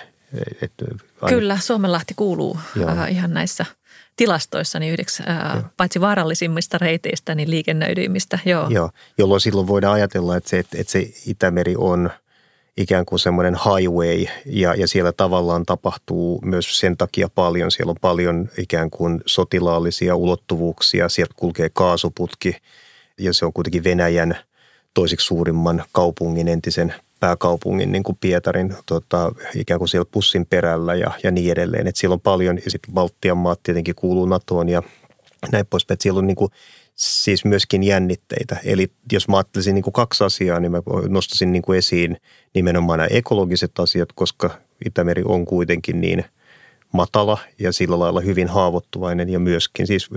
Et, 0.61 0.71
aina... 1.21 1.37
Kyllä, 1.37 1.57
Suomenlahti 1.57 2.13
kuuluu 2.13 2.59
äh, 2.87 3.11
ihan 3.11 3.33
näissä– 3.33 3.65
tilastoissa 4.21 4.79
niin 4.79 4.91
yhdeksi 4.91 5.23
ää, 5.25 5.69
paitsi 5.77 6.01
vaarallisimmista 6.01 6.77
reiteistä, 6.77 7.35
niin 7.35 7.49
liikennöidyimmistä. 7.49 8.39
Joo. 8.45 8.67
Joo, 8.69 8.89
jolloin 9.17 9.41
silloin 9.41 9.67
voidaan 9.67 9.93
ajatella, 9.93 10.37
että 10.37 10.49
se, 10.49 10.59
että 10.59 10.91
se 10.91 11.09
Itämeri 11.27 11.75
on 11.77 12.09
ikään 12.77 13.05
kuin 13.05 13.19
semmoinen 13.19 13.55
highway 13.55 14.25
ja, 14.45 14.75
ja 14.75 14.87
siellä 14.87 15.11
tavallaan 15.11 15.65
tapahtuu 15.65 16.41
myös 16.45 16.79
sen 16.79 16.97
takia 16.97 17.29
paljon. 17.35 17.71
Siellä 17.71 17.89
on 17.89 17.97
paljon 18.01 18.49
ikään 18.57 18.89
kuin 18.89 19.21
sotilaallisia 19.25 20.15
ulottuvuuksia, 20.15 21.09
sieltä 21.09 21.33
kulkee 21.37 21.69
kaasuputki 21.73 22.55
ja 23.19 23.33
se 23.33 23.45
on 23.45 23.53
kuitenkin 23.53 23.83
Venäjän 23.83 24.37
toisiksi 24.93 25.25
suurimman 25.25 25.83
kaupungin 25.91 26.47
entisen 26.47 26.93
pääkaupungin 27.21 27.91
niin 27.91 28.03
kuin 28.03 28.17
Pietarin 28.21 28.75
tota, 28.85 29.31
ikään 29.55 29.77
kuin 29.77 29.89
siellä 29.89 30.09
pussin 30.11 30.45
perällä 30.45 30.95
ja, 30.95 31.11
ja 31.23 31.31
niin 31.31 31.51
edelleen. 31.51 31.87
Et 31.87 31.95
siellä 31.95 32.13
on 32.13 32.21
paljon, 32.21 32.59
ja 32.65 32.71
sitten 32.71 32.93
Baltian 32.93 33.37
maat 33.37 33.59
tietenkin 33.63 33.95
kuuluu 33.95 34.25
NATOon 34.25 34.69
ja 34.69 34.83
näin 35.51 35.65
poispäin. 35.69 35.97
Siellä 36.01 36.19
on 36.19 36.27
niin 36.27 36.35
kuin, 36.35 36.51
siis 36.95 37.45
myöskin 37.45 37.83
jännitteitä. 37.83 38.57
Eli 38.63 38.91
jos 39.11 39.27
mä 39.27 39.37
ajattelisin 39.37 39.75
niin 39.75 39.83
kuin 39.83 39.93
kaksi 39.93 40.23
asiaa, 40.23 40.59
niin 40.59 40.71
mä 40.71 40.81
nostaisin 41.09 41.51
niin 41.51 41.61
kuin 41.61 41.77
esiin 41.77 42.17
nimenomaan 42.53 42.99
nämä 42.99 43.07
ekologiset 43.11 43.79
asiat, 43.79 44.09
koska 44.15 44.49
Itämeri 44.85 45.23
on 45.25 45.45
kuitenkin 45.45 46.01
niin 46.01 46.25
matala 46.93 47.37
ja 47.59 47.71
sillä 47.71 47.99
lailla 47.99 48.21
hyvin 48.21 48.47
haavoittuvainen 48.47 49.29
ja 49.29 49.39
myöskin 49.39 49.87
siis 49.87 50.09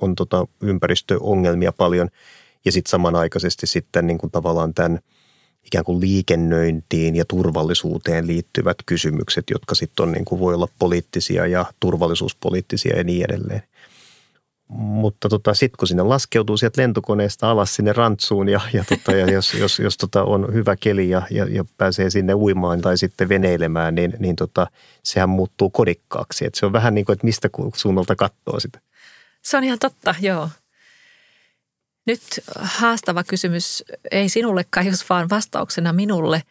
on 0.00 0.14
tota 0.14 0.46
ympäristöongelmia 0.60 1.72
paljon. 1.72 2.08
Ja 2.64 2.72
sitten 2.72 2.90
samanaikaisesti 2.90 3.66
sitten 3.66 4.06
niin 4.06 4.18
kuin 4.18 4.30
tavallaan 4.30 4.74
tämän– 4.74 4.98
ikään 5.66 5.84
kuin 5.84 6.00
liikennöintiin 6.00 7.16
ja 7.16 7.24
turvallisuuteen 7.24 8.26
liittyvät 8.26 8.76
kysymykset, 8.86 9.44
jotka 9.50 9.74
sitten 9.74 10.02
on 10.02 10.12
niin 10.12 10.24
kuin 10.24 10.38
voi 10.38 10.54
olla 10.54 10.68
poliittisia 10.78 11.46
ja 11.46 11.64
turvallisuuspoliittisia 11.80 12.96
ja 12.96 13.04
niin 13.04 13.24
edelleen. 13.24 13.62
Mutta 14.68 15.28
tota, 15.28 15.54
sitten 15.54 15.76
kun 15.78 15.88
sinne 15.88 16.02
laskeutuu 16.02 16.56
sieltä 16.56 16.82
lentokoneesta 16.82 17.50
alas 17.50 17.74
sinne 17.74 17.92
rantsuun 17.92 18.48
ja, 18.48 18.60
ja, 18.72 18.84
tota, 18.88 19.12
ja 19.12 19.30
jos, 19.30 19.54
jos, 19.62 19.78
jos 19.78 19.96
tota 19.96 20.24
on 20.24 20.54
hyvä 20.54 20.76
keli 20.76 21.10
ja, 21.10 21.22
ja, 21.30 21.46
ja 21.50 21.64
pääsee 21.76 22.10
sinne 22.10 22.34
uimaan 22.34 22.80
tai 22.80 22.98
sitten 22.98 23.28
veneilemään, 23.28 23.94
niin, 23.94 24.14
niin 24.18 24.36
tota, 24.36 24.66
sehän 25.02 25.28
muuttuu 25.28 25.70
kodikkaaksi. 25.70 26.44
Et 26.44 26.54
se 26.54 26.66
on 26.66 26.72
vähän 26.72 26.94
niin 26.94 27.04
kuin, 27.04 27.14
että 27.14 27.24
mistä 27.24 27.48
suunnalta 27.74 28.16
katsoo 28.16 28.60
sitä. 28.60 28.80
Se 29.42 29.56
on 29.56 29.64
ihan 29.64 29.78
totta, 29.78 30.14
joo. 30.20 30.48
Nyt 32.06 32.22
haastava 32.56 33.24
kysymys, 33.24 33.84
ei 34.10 34.28
sinulle 34.28 34.64
Kaius, 34.70 35.10
vaan 35.10 35.30
vastauksena 35.30 35.92
minulle. 35.92 36.42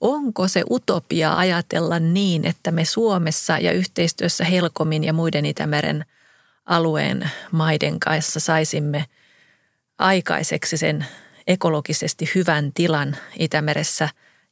Onko 0.00 0.48
se 0.48 0.64
utopia 0.70 1.36
ajatella 1.36 1.98
niin, 1.98 2.44
että 2.44 2.70
me 2.70 2.84
Suomessa 2.84 3.58
ja 3.58 3.72
yhteistyössä 3.72 4.44
Helkomin 4.44 5.04
ja 5.04 5.12
muiden 5.12 5.46
Itämeren 5.46 6.04
alueen 6.66 7.30
maiden 7.52 8.00
kanssa 8.00 8.40
saisimme 8.40 9.04
aikaiseksi 9.98 10.76
sen 10.76 11.06
ekologisesti 11.46 12.30
hyvän 12.34 12.72
tilan 12.72 13.16
Itämeressä 13.38 14.08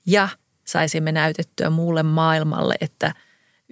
ja 0.06 0.28
saisimme 0.64 1.12
näytettyä 1.12 1.70
muulle 1.70 2.02
maailmalle, 2.02 2.74
että 2.80 3.14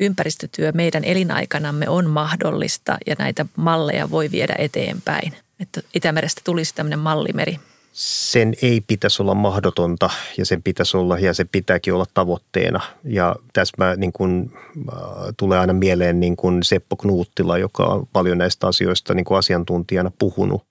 ympäristötyö 0.00 0.72
meidän 0.72 1.04
elinaikanamme 1.04 1.88
on 1.88 2.10
mahdollista 2.10 2.98
ja 3.06 3.16
näitä 3.18 3.46
malleja 3.56 4.10
voi 4.10 4.30
viedä 4.30 4.54
eteenpäin 4.58 5.43
että 5.60 5.80
Itämerestä 5.94 6.40
tulisi 6.44 6.74
tämmöinen 6.74 6.98
mallimeri? 6.98 7.58
Sen 7.92 8.54
ei 8.62 8.80
pitäisi 8.80 9.22
olla 9.22 9.34
mahdotonta 9.34 10.10
ja 10.38 10.46
sen 10.46 10.62
pitäisi 10.62 10.96
olla 10.96 11.18
ja 11.18 11.34
se 11.34 11.44
pitääkin 11.44 11.94
olla 11.94 12.06
tavoitteena. 12.14 12.80
Ja 13.04 13.36
tässä 13.52 13.74
mä 13.78 13.96
niin 13.96 14.12
kuin, 14.12 14.52
äh, 14.92 14.98
tulee 15.36 15.58
aina 15.58 15.72
mieleen 15.72 16.20
niin 16.20 16.36
kuin 16.36 16.62
Seppo 16.62 16.96
Knuuttila, 16.96 17.58
joka 17.58 17.84
on 17.84 18.06
paljon 18.12 18.38
näistä 18.38 18.66
asioista 18.66 19.14
niin 19.14 19.24
kuin 19.24 19.38
asiantuntijana 19.38 20.10
puhunut 20.18 20.62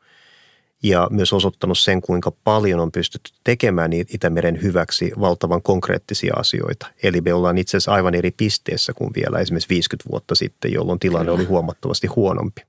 ja 0.83 1.07
myös 1.11 1.33
osoittanut 1.33 1.77
sen, 1.77 2.01
kuinka 2.01 2.31
paljon 2.43 2.79
on 2.79 2.91
pystytty 2.91 3.31
tekemään 3.43 3.93
Itämeren 3.93 4.61
hyväksi 4.61 5.11
valtavan 5.19 5.61
konkreettisia 5.61 6.33
asioita. 6.37 6.87
Eli 7.03 7.21
me 7.21 7.33
ollaan 7.33 7.57
itse 7.57 7.77
asiassa 7.77 7.93
aivan 7.93 8.15
eri 8.15 8.31
pisteessä 8.31 8.93
kuin 8.93 9.11
vielä 9.15 9.39
esimerkiksi 9.39 9.69
50 9.69 10.09
vuotta 10.11 10.35
sitten, 10.35 10.73
jolloin 10.73 10.99
tilanne 10.99 11.31
oli 11.31 11.45
huomattavasti 11.45 12.07
huonompi. 12.07 12.61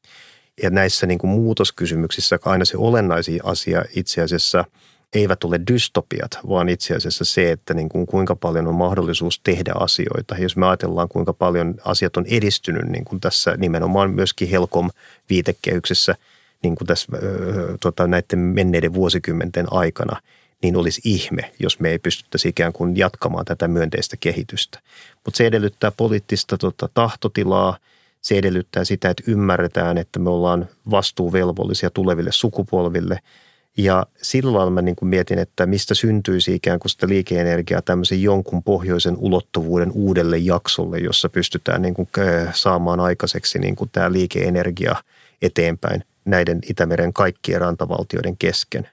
Ja 0.63 0.71
näissä 0.71 1.07
niin 1.07 1.19
kuin 1.19 1.31
muutoskysymyksissä 1.31 2.39
aina 2.45 2.65
se 2.65 2.77
olennaisin 2.77 3.41
asia 3.45 3.85
itse 3.97 4.23
asiassa 4.23 4.65
eivät 5.15 5.45
ole 5.45 5.61
dystopiat, 5.73 6.39
vaan 6.49 6.69
itse 6.69 6.95
asiassa 6.95 7.25
se, 7.25 7.51
että 7.51 7.75
niin 7.75 7.89
kuin 7.89 8.07
kuinka 8.07 8.37
paljon 8.37 8.67
on 8.67 8.75
mahdollisuus 8.75 9.41
tehdä 9.41 9.73
asioita. 9.75 10.37
Jos 10.39 10.57
me 10.57 10.67
ajatellaan, 10.67 11.09
kuinka 11.09 11.33
paljon 11.33 11.75
asiat 11.85 12.17
on 12.17 12.25
edistynyt 12.27 12.89
niin 12.89 13.05
kuin 13.05 13.21
tässä 13.21 13.57
nimenomaan 13.57 14.11
myöskin 14.11 14.49
Helkom 14.49 14.91
viitekehyksessä 15.31 16.15
niin 16.63 16.75
kuin 16.77 16.87
tässä 16.87 17.13
tota, 17.81 18.07
näiden 18.07 18.39
menneiden 18.39 18.95
vuosikymmenten 18.95 19.67
aikana, 19.71 20.21
niin 20.63 20.77
olisi 20.77 21.01
ihme, 21.05 21.53
jos 21.59 21.81
me 21.81 21.91
ei 21.91 21.99
pystyttäisi 21.99 22.49
ikään 22.49 22.73
kuin 22.73 22.97
jatkamaan 22.97 23.45
tätä 23.45 23.69
myönteistä 23.69 24.17
kehitystä. 24.21 24.81
Mutta 25.25 25.39
se 25.39 25.47
edellyttää 25.47 25.91
poliittista 25.91 26.59
tota, 26.59 26.89
tahtotilaa– 26.95 27.77
se 28.25 28.39
edellyttää 28.39 28.85
sitä, 28.85 29.11
että 29.11 29.23
ymmärretään, 29.27 29.99
että 29.99 30.19
me 30.19 30.31
ollaan 30.31 30.69
vastuuvelvollisia 30.91 31.91
tuleville 31.91 32.33
sukupolville. 32.33 33.19
Ja 33.77 34.07
silloin 34.23 34.73
mä 34.73 34.83
niin 34.83 34.97
kuin 34.97 35.09
mietin, 35.09 35.39
että 35.39 35.67
mistä 35.67 35.95
syntyisi 35.95 36.55
ikään 36.55 36.79
kuin 36.79 36.91
sitä 36.91 37.09
liikeenergiaa 37.09 37.83
tämmöisen 37.83 38.23
jonkun 38.23 38.63
pohjoisen 38.63 39.17
ulottuvuuden 39.19 39.93
uudelle 39.93 40.39
jaksolle, 40.39 40.99
jossa 40.99 41.29
pystytään 41.29 41.83
niin 41.83 41.95
kuin 41.95 42.09
saamaan 42.53 43.01
aikaiseksi 43.01 43.59
niin 43.59 43.77
kuin 43.77 43.91
tämä 43.93 44.13
liikeenergia 44.13 44.97
eteenpäin 45.43 46.05
näiden 46.25 46.59
Itämeren 46.69 47.13
kaikkien 47.13 47.61
rantavaltioiden 47.61 48.37
kesken. 48.37 48.89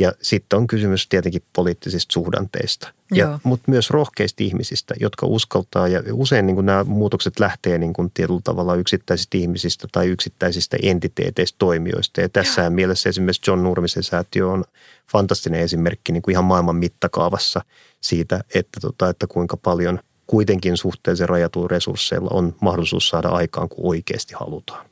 Ja 0.00 0.12
sitten 0.22 0.56
on 0.56 0.66
kysymys 0.66 1.08
tietenkin 1.08 1.42
poliittisista 1.52 2.12
suhdanteista, 2.12 2.92
ja, 3.14 3.38
mutta 3.42 3.70
myös 3.70 3.90
rohkeista 3.90 4.44
ihmisistä, 4.44 4.94
jotka 5.00 5.26
uskaltaa. 5.26 5.88
Ja 5.88 6.02
usein 6.12 6.46
niin 6.46 6.54
kuin 6.54 6.66
nämä 6.66 6.84
muutokset 6.84 7.40
lähtee 7.40 7.78
niin 7.78 7.92
kuin 7.92 8.10
tietyllä 8.14 8.40
tavalla 8.44 8.74
yksittäisistä 8.74 9.38
ihmisistä 9.38 9.88
tai 9.92 10.08
yksittäisistä 10.08 10.76
entiteeteistä, 10.82 11.56
toimijoista. 11.58 12.20
Ja 12.20 12.28
tässä 12.28 12.62
Joo. 12.62 12.70
mielessä 12.70 13.08
esimerkiksi 13.08 13.50
John 13.50 13.62
Nurmisen 13.62 14.02
säätiö 14.02 14.48
on 14.48 14.64
fantastinen 15.12 15.60
esimerkki 15.60 16.12
niin 16.12 16.22
kuin 16.22 16.32
ihan 16.32 16.44
maailman 16.44 16.76
mittakaavassa 16.76 17.64
siitä, 18.00 18.40
että, 18.54 18.80
tota, 18.80 19.08
että 19.08 19.26
kuinka 19.26 19.56
paljon 19.56 19.98
kuitenkin 20.26 20.76
suhteellisen 20.76 21.28
rajatuilla 21.28 21.68
resursseilla 21.68 22.30
on 22.32 22.54
mahdollisuus 22.60 23.08
saada 23.08 23.28
aikaan, 23.28 23.68
kun 23.68 23.90
oikeasti 23.90 24.34
halutaan. 24.36 24.89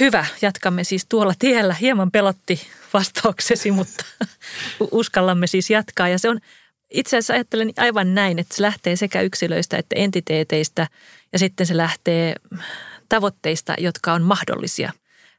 Hyvä, 0.00 0.26
jatkamme 0.42 0.84
siis 0.84 1.06
tuolla 1.08 1.34
tiellä. 1.38 1.74
Hieman 1.74 2.10
pelotti 2.10 2.60
vastauksesi, 2.92 3.70
mutta 3.78 4.04
uskallamme 4.90 5.46
siis 5.46 5.70
jatkaa. 5.70 6.08
Ja 6.08 6.18
se 6.18 6.28
on, 6.28 6.40
itse 6.90 7.16
asiassa 7.16 7.34
ajattelen 7.34 7.72
aivan 7.76 8.14
näin, 8.14 8.38
että 8.38 8.56
se 8.56 8.62
lähtee 8.62 8.96
sekä 8.96 9.20
yksilöistä 9.20 9.76
että 9.76 9.96
entiteeteistä 9.98 10.86
ja 11.32 11.38
sitten 11.38 11.66
se 11.66 11.76
lähtee 11.76 12.34
tavoitteista, 13.08 13.74
jotka 13.78 14.12
on 14.12 14.22
mahdollisia. 14.22 14.92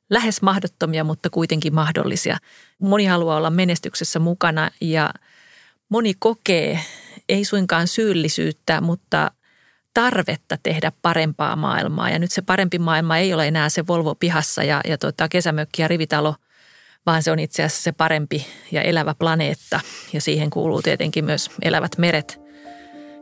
Lähes 0.10 0.42
mahdottomia, 0.42 1.04
mutta 1.04 1.30
kuitenkin 1.30 1.76
mahdollisia. 1.76 2.38
Moni 2.80 3.06
haluaa 3.06 3.38
olla 3.38 3.50
menestyksessä 3.50 4.20
mukana 4.20 4.72
ja 4.82 5.14
moni 5.90 6.14
kokee 6.20 6.80
ei 7.30 7.46
suinkaan 7.46 7.88
syyllisyyttä, 7.88 8.82
mutta 8.82 9.32
tarvetta 9.96 10.58
tehdä 10.64 10.92
parempaa 11.02 11.56
maailmaa. 11.56 12.10
Ja 12.10 12.20
nyt 12.20 12.32
se 12.32 12.42
parempi 12.42 12.80
maailma 12.80 13.18
ei 13.18 13.34
ole 13.34 13.48
enää 13.48 13.70
se 13.70 13.88
Volvo 13.88 14.16
pihassa 14.16 14.64
ja, 14.64 14.82
ja 14.88 14.98
tuota, 14.98 15.30
kesämökki 15.30 15.82
ja 15.82 15.88
rivitalo, 15.88 16.36
vaan 17.06 17.24
se 17.24 17.32
on 17.32 17.40
itse 17.40 17.64
asiassa 17.64 17.84
se 17.84 17.92
parempi 17.92 18.48
ja 18.72 18.82
elävä 18.82 19.14
planeetta. 19.14 19.80
Ja 20.14 20.22
siihen 20.22 20.50
kuuluu 20.50 20.82
tietenkin 20.82 21.26
myös 21.26 21.50
elävät 21.62 21.98
meret. 21.98 22.40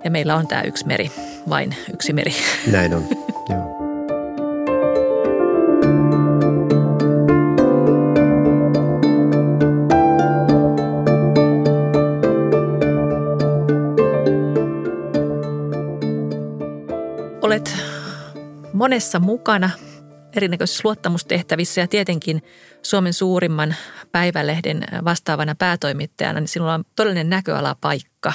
Ja 0.03 0.11
meillä 0.11 0.35
on 0.35 0.47
tämä 0.47 0.61
yksi 0.61 0.87
meri, 0.87 1.11
vain 1.49 1.75
yksi 1.93 2.13
meri. 2.13 2.35
Näin 2.71 2.93
on, 2.93 3.07
Olet 17.43 17.75
monessa 18.73 19.19
mukana 19.19 19.69
erinäköisissä 20.35 20.81
luottamustehtävissä 20.83 21.81
ja 21.81 21.87
tietenkin 21.87 22.43
Suomen 22.81 23.13
suurimman 23.13 23.75
päivälehden 24.11 24.83
vastaavana 25.05 25.55
päätoimittajana, 25.55 26.39
niin 26.39 26.47
sinulla 26.47 26.73
on 26.73 26.83
todellinen 26.95 27.29
näköalapaikka. 27.29 28.33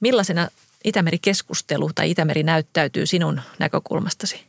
Millaisena 0.00 0.48
Itämeri-keskustelu 0.84 1.90
tai 1.94 2.10
Itämeri 2.10 2.42
näyttäytyy 2.42 3.06
sinun 3.06 3.40
näkökulmastasi? 3.58 4.46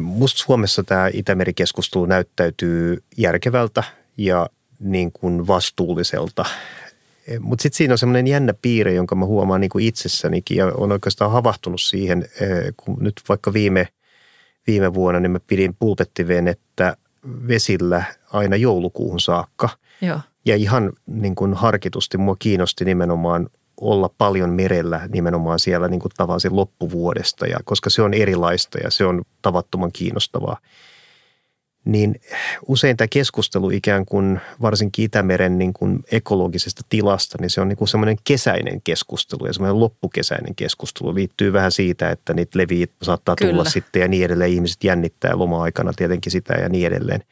Musta 0.00 0.38
Suomessa 0.38 0.82
tämä 0.82 1.08
Itämeri-keskustelu 1.12 2.06
näyttäytyy 2.06 3.02
järkevältä 3.16 3.84
ja 4.16 4.48
niin 4.80 5.12
kuin 5.12 5.46
vastuulliselta. 5.46 6.44
Mutta 7.40 7.62
sitten 7.62 7.76
siinä 7.76 7.94
on 7.94 7.98
semmoinen 7.98 8.26
jännä 8.26 8.54
piirre, 8.62 8.92
jonka 8.92 9.14
mä 9.14 9.24
huomaan 9.24 9.60
niin 9.60 9.70
kuin 9.70 9.84
itsessänikin 9.84 10.56
ja 10.56 10.66
on 10.66 10.92
oikeastaan 10.92 11.30
havahtunut 11.30 11.80
siihen, 11.80 12.28
kun 12.76 12.96
nyt 13.00 13.20
vaikka 13.28 13.52
viime, 13.52 13.88
viime 14.66 14.94
vuonna 14.94 15.20
niin 15.20 15.30
mä 15.30 15.40
pidin 15.46 15.76
pulpettivenettä 15.78 16.96
vesillä 17.48 18.04
aina 18.32 18.56
joulukuuhun 18.56 19.20
saakka. 19.20 19.68
Joo. 20.00 20.20
Ja 20.44 20.56
ihan 20.56 20.92
niin 21.06 21.34
kuin 21.34 21.54
harkitusti 21.54 22.18
mua 22.18 22.36
kiinnosti 22.38 22.84
nimenomaan 22.84 23.48
olla 23.80 24.10
paljon 24.18 24.50
merellä 24.50 25.08
nimenomaan 25.12 25.58
siellä 25.58 25.88
niin 25.88 26.00
kuin 26.00 26.12
tavallaan 26.16 26.56
loppuvuodesta, 26.56 27.46
ja, 27.46 27.58
koska 27.64 27.90
se 27.90 28.02
on 28.02 28.14
erilaista 28.14 28.78
ja 28.78 28.90
se 28.90 29.04
on 29.04 29.22
tavattoman 29.42 29.92
kiinnostavaa 29.92 30.58
niin 31.84 32.20
usein 32.66 32.96
tämä 32.96 33.08
keskustelu 33.08 33.70
ikään 33.70 34.06
kuin 34.06 34.40
varsinkin 34.62 35.04
Itämeren 35.04 35.58
niin 35.58 35.72
kuin 35.72 35.98
ekologisesta 36.12 36.82
tilasta, 36.88 37.38
niin 37.40 37.50
se 37.50 37.60
on 37.60 37.68
niin 37.68 37.76
kuin 37.76 37.88
semmoinen 37.88 38.16
kesäinen 38.24 38.82
keskustelu 38.82 39.46
ja 39.46 39.52
semmoinen 39.52 39.80
loppukesäinen 39.80 40.54
keskustelu. 40.54 41.14
Liittyy 41.14 41.52
vähän 41.52 41.72
siitä, 41.72 42.10
että 42.10 42.34
niitä 42.34 42.58
leviä 42.58 42.86
saattaa 43.02 43.36
Kyllä. 43.36 43.50
tulla 43.50 43.64
sitten 43.64 44.02
ja 44.02 44.08
niin 44.08 44.24
edelleen. 44.24 44.50
Ihmiset 44.50 44.84
jännittää 44.84 45.36
loma-aikana 45.36 45.92
tietenkin 45.92 46.32
sitä 46.32 46.54
ja 46.54 46.68
niin 46.68 46.86
edelleen. 46.86 47.22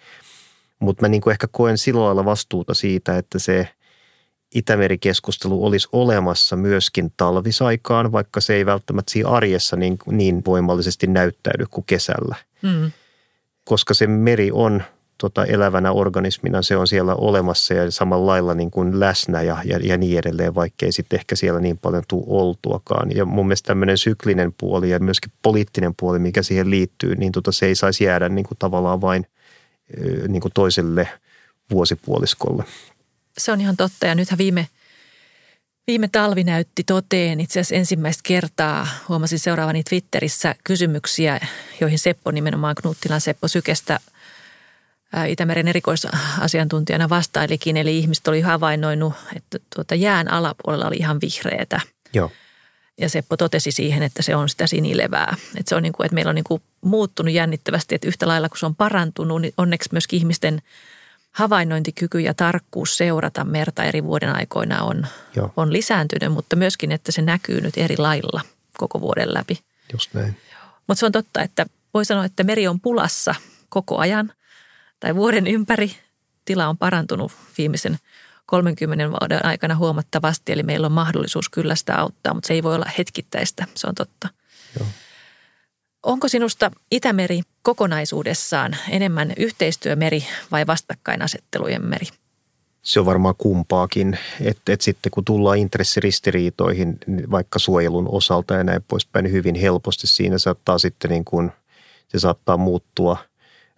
Mutta 0.78 1.04
mä 1.04 1.08
niin 1.08 1.20
kuin 1.20 1.32
ehkä 1.32 1.46
koen 1.50 1.78
sillä 1.78 2.04
lailla 2.04 2.24
vastuuta 2.24 2.74
siitä, 2.74 3.18
että 3.18 3.38
se 3.38 3.68
Itämeri-keskustelu 4.54 5.64
olisi 5.64 5.88
olemassa 5.92 6.56
myöskin 6.56 7.12
talvisaikaan, 7.16 8.12
vaikka 8.12 8.40
se 8.40 8.54
ei 8.54 8.66
välttämättä 8.66 9.12
siinä 9.12 9.28
arjessa 9.28 9.76
niin, 9.76 9.98
niin 10.10 10.42
voimallisesti 10.46 11.06
näyttäydy 11.06 11.66
kuin 11.70 11.84
kesällä. 11.84 12.36
Mm 12.62 12.92
koska 13.68 13.94
se 13.94 14.06
meri 14.06 14.50
on 14.52 14.82
tota, 15.18 15.44
elävänä 15.44 15.92
organismina 15.92 16.62
se 16.62 16.76
on 16.76 16.86
siellä 16.86 17.14
olemassa 17.14 17.74
ja 17.74 17.90
samalla 17.90 18.26
lailla 18.26 18.54
niin 18.54 18.70
kuin 18.70 19.00
läsnä 19.00 19.42
ja, 19.42 19.58
ja, 19.64 19.78
ja 19.82 19.98
niin 19.98 20.18
edelleen, 20.18 20.54
vaikkei 20.54 20.92
sitten 20.92 21.18
ehkä 21.18 21.36
siellä 21.36 21.60
niin 21.60 21.78
paljon 21.78 22.02
tule 22.08 22.24
oltuakaan. 22.26 23.16
Ja 23.16 23.24
mun 23.24 23.46
mielestä 23.46 23.66
tämmöinen 23.66 23.98
syklinen 23.98 24.54
puoli 24.60 24.90
ja 24.90 24.98
myöskin 24.98 25.32
poliittinen 25.42 25.94
puoli, 26.00 26.18
mikä 26.18 26.42
siihen 26.42 26.70
liittyy, 26.70 27.14
niin 27.14 27.32
tota, 27.32 27.52
se 27.52 27.66
ei 27.66 27.74
saisi 27.74 28.04
jäädä 28.04 28.28
niin 28.28 28.44
kuin 28.44 28.58
tavallaan 28.58 29.00
vain 29.00 29.26
niin 30.28 30.40
kuin 30.40 30.52
toiselle 30.52 31.08
vuosipuoliskolle. 31.70 32.64
Se 33.38 33.52
on 33.52 33.60
ihan 33.60 33.76
totta 33.76 34.06
ja 34.06 34.14
nythän 34.14 34.38
viime, 34.38 34.68
viime 35.88 36.08
talvi 36.08 36.44
näytti 36.44 36.84
toteen 36.84 37.40
itse 37.40 37.60
asiassa 37.60 37.74
ensimmäistä 37.74 38.20
kertaa. 38.26 38.88
Huomasin 39.08 39.38
seuraavani 39.38 39.82
Twitterissä 39.82 40.54
kysymyksiä, 40.64 41.40
joihin 41.80 41.98
Seppo 41.98 42.30
nimenomaan 42.30 42.74
Knuttilan 42.74 43.20
Seppo 43.20 43.48
Sykestä 43.48 44.00
Itämeren 45.28 45.68
erikoisasiantuntijana 45.68 47.08
vastailikin. 47.08 47.76
Eli 47.76 47.98
ihmiset 47.98 48.28
oli 48.28 48.40
havainnoinut, 48.40 49.12
että 49.36 49.58
tuota 49.74 49.94
jään 49.94 50.30
alapuolella 50.30 50.86
oli 50.86 50.96
ihan 50.96 51.20
vihreätä. 51.20 51.80
Joo. 52.12 52.30
Ja 53.00 53.08
Seppo 53.08 53.36
totesi 53.36 53.72
siihen, 53.72 54.02
että 54.02 54.22
se 54.22 54.36
on 54.36 54.48
sitä 54.48 54.66
sinilevää. 54.66 55.36
Että 55.56 55.68
se 55.68 55.74
on 55.74 55.82
niin 55.82 55.92
kuin, 55.92 56.04
että 56.04 56.14
meillä 56.14 56.28
on 56.28 56.34
niin 56.34 56.44
kuin 56.44 56.62
muuttunut 56.80 57.34
jännittävästi, 57.34 57.94
että 57.94 58.08
yhtä 58.08 58.28
lailla 58.28 58.48
kun 58.48 58.58
se 58.58 58.66
on 58.66 58.76
parantunut, 58.76 59.42
niin 59.42 59.54
onneksi 59.56 59.88
myöskin 59.92 60.18
ihmisten 60.18 60.62
havainnointikyky 61.30 62.20
ja 62.20 62.34
tarkkuus 62.34 62.96
seurata 62.96 63.44
merta 63.44 63.84
eri 63.84 64.04
vuoden 64.04 64.36
aikoina 64.36 64.82
on, 64.82 65.06
on 65.56 65.72
lisääntynyt, 65.72 66.32
mutta 66.32 66.56
myöskin, 66.56 66.92
että 66.92 67.12
se 67.12 67.22
näkyy 67.22 67.60
nyt 67.60 67.76
eri 67.76 67.96
lailla 67.96 68.40
koko 68.78 69.00
vuoden 69.00 69.34
läpi. 69.34 69.58
Just 69.92 70.14
näin. 70.14 70.36
Mutta 70.86 71.00
se 71.00 71.06
on 71.06 71.12
totta, 71.12 71.42
että 71.42 71.66
voi 71.94 72.04
sanoa, 72.04 72.24
että 72.24 72.44
meri 72.44 72.68
on 72.68 72.80
pulassa 72.80 73.34
koko 73.68 73.98
ajan 73.98 74.32
tai 75.00 75.14
vuoden 75.14 75.46
ympäri. 75.46 75.96
Tila 76.44 76.68
on 76.68 76.78
parantunut 76.78 77.32
viimeisen 77.58 77.98
30 78.46 79.10
vuoden 79.10 79.44
aikana 79.44 79.76
huomattavasti, 79.76 80.52
eli 80.52 80.62
meillä 80.62 80.86
on 80.86 80.92
mahdollisuus 80.92 81.48
kyllä 81.48 81.74
sitä 81.74 81.98
auttaa, 81.98 82.34
mutta 82.34 82.46
se 82.46 82.54
ei 82.54 82.62
voi 82.62 82.74
olla 82.74 82.90
hetkittäistä, 82.98 83.66
se 83.74 83.86
on 83.86 83.94
totta. 83.94 84.28
Joo. 84.78 84.88
Onko 86.08 86.28
sinusta 86.28 86.70
Itämeri 86.90 87.40
kokonaisuudessaan 87.62 88.76
enemmän 88.90 89.32
yhteistyömeri 89.36 90.24
vai 90.50 90.66
vastakkainasettelujen 90.66 91.84
meri? 91.84 92.06
Se 92.82 93.00
on 93.00 93.06
varmaan 93.06 93.34
kumpaakin, 93.38 94.18
että 94.40 94.72
et 94.72 94.80
sitten 94.80 95.10
kun 95.10 95.24
tullaan 95.24 95.58
intressiristiriitoihin 95.58 96.98
niin 97.06 97.30
vaikka 97.30 97.58
suojelun 97.58 98.08
osalta 98.08 98.54
ja 98.54 98.64
näin 98.64 98.84
poispäin, 98.88 99.22
niin 99.22 99.32
hyvin 99.32 99.54
helposti 99.54 100.06
siinä 100.06 100.38
saattaa 100.38 100.78
sitten 100.78 101.10
niin 101.10 101.24
kuin, 101.24 101.52
se 102.08 102.18
saattaa 102.18 102.56
muuttua 102.56 103.16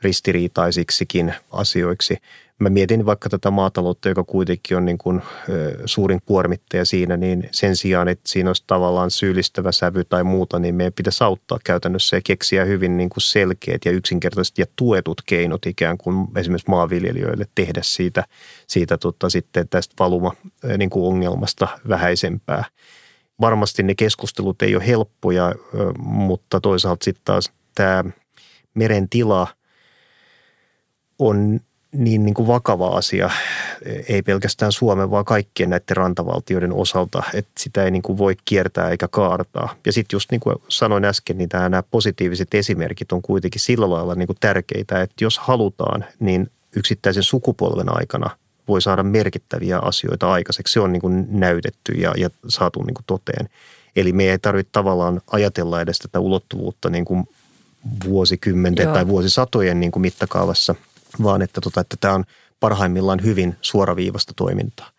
ristiriitaisiksikin 0.02 1.34
asioiksi 1.52 2.18
mä 2.60 2.70
mietin 2.70 3.06
vaikka 3.06 3.28
tätä 3.28 3.50
maataloutta, 3.50 4.08
joka 4.08 4.24
kuitenkin 4.24 4.76
on 4.76 4.84
niin 4.84 4.98
kuin, 4.98 5.22
suurin 5.84 6.20
kuormittaja 6.24 6.84
siinä, 6.84 7.16
niin 7.16 7.48
sen 7.50 7.76
sijaan, 7.76 8.08
että 8.08 8.28
siinä 8.28 8.50
olisi 8.50 8.64
tavallaan 8.66 9.10
syyllistävä 9.10 9.72
sävy 9.72 10.04
tai 10.04 10.24
muuta, 10.24 10.58
niin 10.58 10.74
meidän 10.74 10.92
pitäisi 10.92 11.24
auttaa 11.24 11.58
käytännössä 11.64 12.16
ja 12.16 12.20
keksiä 12.24 12.64
hyvin 12.64 12.96
niin 12.96 13.08
kuin 13.08 13.22
selkeät 13.22 13.84
ja 13.84 13.90
yksinkertaiset 13.92 14.58
ja 14.58 14.66
tuetut 14.76 15.22
keinot 15.26 15.66
ikään 15.66 15.98
kuin 15.98 16.28
esimerkiksi 16.36 16.70
maanviljelijöille 16.70 17.46
tehdä 17.54 17.80
siitä, 17.82 18.24
siitä 18.66 18.98
tota, 18.98 19.30
sitten 19.30 19.68
tästä 19.68 19.94
valuma 19.98 20.32
niin 20.78 20.90
kuin 20.90 21.14
ongelmasta 21.14 21.68
vähäisempää. 21.88 22.64
Varmasti 23.40 23.82
ne 23.82 23.94
keskustelut 23.94 24.62
ei 24.62 24.76
ole 24.76 24.86
helppoja, 24.86 25.54
mutta 25.98 26.60
toisaalta 26.60 27.04
sitten 27.04 27.24
taas 27.24 27.52
tämä 27.74 28.04
meren 28.74 29.08
tila 29.08 29.46
on 31.18 31.60
niin, 31.92 32.24
niin 32.24 32.34
kuin 32.34 32.46
vakava 32.46 32.88
asia, 32.88 33.30
ei 34.08 34.22
pelkästään 34.22 34.72
Suomen, 34.72 35.10
vaan 35.10 35.24
kaikkien 35.24 35.70
näiden 35.70 35.96
rantavaltioiden 35.96 36.72
osalta, 36.72 37.22
että 37.34 37.50
sitä 37.58 37.84
ei 37.84 37.90
niin 37.90 38.02
kuin 38.02 38.18
voi 38.18 38.36
kiertää 38.44 38.90
eikä 38.90 39.08
kaartaa. 39.08 39.74
Ja 39.86 39.92
sitten 39.92 40.16
just 40.16 40.30
niin 40.30 40.40
kuin 40.40 40.56
sanoin 40.68 41.04
äsken, 41.04 41.38
niin 41.38 41.48
tämä, 41.48 41.68
nämä 41.68 41.82
positiiviset 41.82 42.54
esimerkit 42.54 43.12
on 43.12 43.22
kuitenkin 43.22 43.60
sillä 43.60 43.90
lailla 43.90 44.14
niin 44.14 44.26
kuin 44.26 44.36
tärkeitä, 44.40 45.02
että 45.02 45.24
jos 45.24 45.38
halutaan, 45.38 46.04
niin 46.20 46.50
yksittäisen 46.76 47.22
sukupolven 47.22 47.96
aikana 47.96 48.30
voi 48.68 48.82
saada 48.82 49.02
merkittäviä 49.02 49.78
asioita 49.78 50.32
aikaiseksi. 50.32 50.72
Se 50.72 50.80
on 50.80 50.92
niin 50.92 51.00
kuin 51.00 51.26
näytetty 51.30 51.92
ja, 51.92 52.14
ja 52.16 52.30
saatu 52.48 52.82
niin 52.82 52.94
kuin 52.94 53.04
toteen. 53.06 53.48
Eli 53.96 54.12
me 54.12 54.24
ei 54.24 54.38
tarvitse 54.38 54.72
tavallaan 54.72 55.20
ajatella 55.30 55.80
edes 55.80 55.98
tätä 55.98 56.20
ulottuvuutta 56.20 56.90
niin 56.90 57.04
kuin 57.04 57.24
vuosikymmenten 58.04 58.84
Joo. 58.84 58.94
tai 58.94 59.06
vuosisatojen 59.06 59.80
niin 59.80 59.92
kuin 59.92 60.00
mittakaavassa– 60.00 60.74
vaan 61.22 61.42
että, 61.42 61.60
tota, 61.60 61.80
että 61.80 61.96
tämä 62.00 62.14
on 62.14 62.24
parhaimmillaan 62.60 63.22
hyvin 63.22 63.56
suoraviivasta 63.60 64.32
toimintaa. 64.36 64.90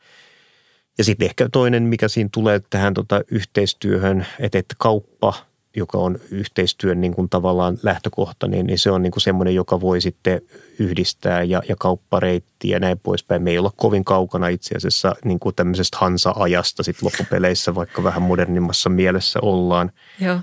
Ja 0.97 1.03
sitten 1.03 1.25
ehkä 1.25 1.49
toinen, 1.51 1.83
mikä 1.83 2.07
siinä 2.07 2.29
tulee 2.33 2.61
tähän 2.69 2.93
tota 2.93 3.21
yhteistyöhön, 3.31 4.25
että, 4.39 4.57
että 4.57 4.75
kauppa, 4.77 5.33
joka 5.75 5.97
on 5.97 6.19
yhteistyön 6.31 7.01
niin 7.01 7.13
kuin 7.15 7.29
tavallaan 7.29 7.77
lähtökohta, 7.83 8.47
niin, 8.47 8.65
niin 8.65 8.79
se 8.79 8.91
on 8.91 9.01
niin 9.03 9.11
kuin 9.11 9.21
semmoinen, 9.21 9.55
joka 9.55 9.81
voi 9.81 10.01
sitten 10.01 10.41
yhdistää 10.79 11.43
ja, 11.43 11.61
ja 11.69 11.75
kauppareitti 11.79 12.69
ja 12.69 12.79
näin 12.79 12.99
poispäin. 12.99 13.43
Me 13.43 13.51
ei 13.51 13.57
olla 13.57 13.71
kovin 13.75 14.05
kaukana 14.05 14.47
itse 14.47 14.75
asiassa 14.75 15.15
niin 15.25 15.39
kuin 15.39 15.55
tämmöisestä 15.55 15.97
Hansa-ajasta 16.01 16.83
sitten 16.83 17.05
loppupeleissä, 17.05 17.75
vaikka 17.75 18.03
vähän 18.03 18.21
modernimmassa 18.21 18.89
mielessä 18.89 19.39
ollaan. 19.41 19.91
Joo 20.19 20.39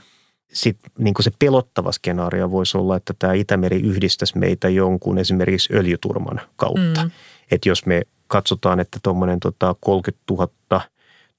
sitten 0.52 0.90
niin 0.98 1.14
se 1.20 1.30
pelottava 1.38 1.92
skenaario 1.92 2.50
voisi 2.50 2.78
olla, 2.78 2.96
että 2.96 3.14
tämä 3.18 3.32
Itämeri 3.32 3.80
yhdistäisi 3.80 4.38
meitä 4.38 4.68
jonkun 4.68 5.18
esimerkiksi 5.18 5.74
öljyturman 5.74 6.40
kautta. 6.56 7.02
Mm. 7.02 7.10
Että 7.50 7.68
jos 7.68 7.86
me 7.86 8.02
katsotaan, 8.26 8.80
että 8.80 8.98
tuommoinen 9.02 9.40
tota 9.40 9.74
30 9.80 10.24
000 10.30 10.48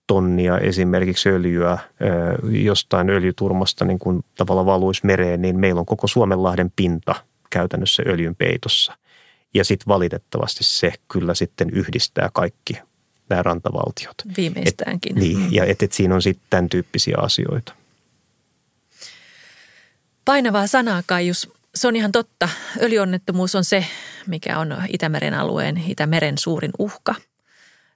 tonnia 0.08 0.58
esimerkiksi 0.58 1.30
öljyä 1.30 1.78
jostain 2.50 3.10
öljyturmasta 3.10 3.86
niin 3.86 4.00
kuin 4.00 4.26
tavallaan 4.38 4.66
valuisi 4.66 5.06
mereen, 5.06 5.42
niin 5.42 5.60
meillä 5.60 5.80
on 5.80 5.86
koko 5.86 6.08
Suomenlahden 6.08 6.72
pinta 6.76 7.16
käytännössä 7.50 8.04
öljyn 8.08 8.36
peitossa. 8.36 8.98
Ja 9.54 9.66
sitten 9.66 9.88
valitettavasti 9.88 10.64
se 10.64 10.94
kyllä 11.08 11.34
sitten 11.34 11.70
yhdistää 11.70 12.30
kaikki 12.34 12.74
nämä 13.30 13.44
rantavaltiot. 13.44 14.16
Viimeistäänkin. 14.38 15.18
Et, 15.18 15.24
niin, 15.24 15.54
ja 15.54 15.66
että 15.66 15.86
et 15.86 15.92
siinä 15.92 16.16
on 16.16 16.22
sitten 16.22 16.46
tämän 16.50 16.70
tyyppisiä 16.70 17.16
asioita. 17.18 17.74
Painavaa 20.30 20.68
sanaa, 20.68 21.04
Kaius. 21.06 21.50
Se 21.76 21.88
on 21.88 21.96
ihan 21.96 22.12
totta. 22.12 22.50
Öljyonnettomuus 22.82 23.56
on 23.56 23.64
se, 23.64 23.86
mikä 24.28 24.60
on 24.60 24.84
Itämeren 24.90 25.34
alueen, 25.34 25.84
Itämeren 25.88 26.38
suurin 26.38 26.72
uhka. 26.80 27.16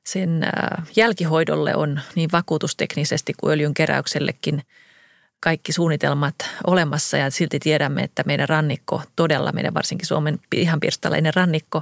Sen 0.04 0.44
äh, 0.44 0.88
jälkihoidolle 0.96 1.76
on 1.76 2.00
niin 2.16 2.30
vakuutusteknisesti 2.32 3.34
kuin 3.38 3.52
öljyn 3.52 3.74
keräyksellekin 3.74 4.64
kaikki 5.40 5.72
suunnitelmat 5.72 6.36
olemassa 6.68 7.18
ja 7.18 7.30
silti 7.30 7.60
tiedämme, 7.60 8.04
että 8.04 8.24
meidän 8.26 8.50
rannikko, 8.50 9.02
todella 9.16 9.52
meidän 9.52 9.74
varsinkin 9.74 10.08
Suomen 10.08 10.40
ihan 10.56 10.80
pirstaleinen 10.80 11.34
rannikko, 11.34 11.82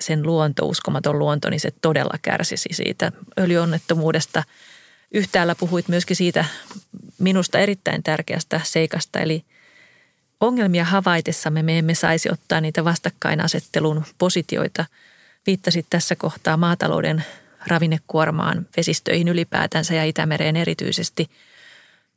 sen 0.00 0.22
luonto, 0.22 0.66
uskomaton 0.66 1.18
luonto, 1.18 1.50
niin 1.50 1.60
se 1.60 1.70
todella 1.82 2.18
kärsisi 2.22 2.68
siitä 2.72 3.12
öljyonnettomuudesta– 3.38 4.42
Yhtäällä 5.14 5.54
puhuit 5.54 5.88
myöskin 5.88 6.16
siitä 6.16 6.44
minusta 7.18 7.58
erittäin 7.58 8.02
tärkeästä 8.02 8.60
seikasta, 8.64 9.18
eli 9.20 9.44
ongelmia 10.40 10.84
havaitessamme 10.84 11.62
me 11.62 11.78
emme 11.78 11.94
saisi 11.94 12.30
ottaa 12.32 12.60
niitä 12.60 12.84
vastakkainasettelun 12.84 14.04
positioita. 14.18 14.84
Viittasit 15.46 15.86
tässä 15.90 16.16
kohtaa 16.16 16.56
maatalouden 16.56 17.24
ravinnekuormaan, 17.66 18.66
vesistöihin 18.76 19.28
ylipäätänsä 19.28 19.94
ja 19.94 20.04
Itämereen 20.04 20.56
erityisesti. 20.56 21.30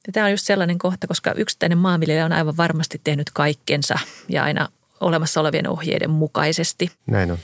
Ja 0.08 0.14
tämä 0.14 0.26
on 0.26 0.32
just 0.32 0.46
sellainen 0.46 0.78
kohta, 0.78 1.08
koska 1.08 1.32
yksittäinen 1.32 1.78
maanviljelijä 1.78 2.26
on 2.26 2.34
aivan 2.34 2.58
varmasti 2.58 3.02
tehnyt 3.04 3.30
kaikkensa 3.34 4.00
ja 4.30 4.44
aina 4.44 4.70
olemassa 5.00 5.42
olevien 5.42 5.70
ohjeiden 5.70 6.10
mukaisesti. 6.10 6.92
Näin 7.08 7.32
on. 7.32 7.38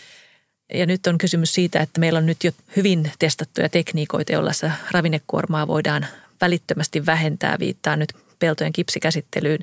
Ja 0.73 0.85
nyt 0.85 1.07
on 1.07 1.17
kysymys 1.17 1.53
siitä, 1.53 1.79
että 1.79 1.99
meillä 1.99 2.19
on 2.19 2.25
nyt 2.25 2.43
jo 2.43 2.51
hyvin 2.75 3.11
testattuja 3.19 3.69
tekniikoita, 3.69 4.31
joilla 4.31 4.51
ravinnekuormaa 4.91 5.67
voidaan 5.67 6.05
välittömästi 6.41 7.05
vähentää. 7.05 7.59
Viittaa 7.59 7.95
nyt 7.95 8.13
peltojen 8.39 8.73
kipsikäsittelyyn. 8.73 9.59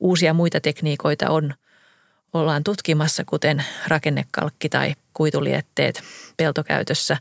Uusia 0.00 0.34
muita 0.34 0.60
tekniikoita 0.60 1.30
on, 1.30 1.54
ollaan 2.32 2.64
tutkimassa, 2.64 3.24
kuten 3.24 3.64
rakennekalkki 3.88 4.68
tai 4.68 4.94
kuitulietteet 5.14 6.02
peltokäytössä. 6.36 7.16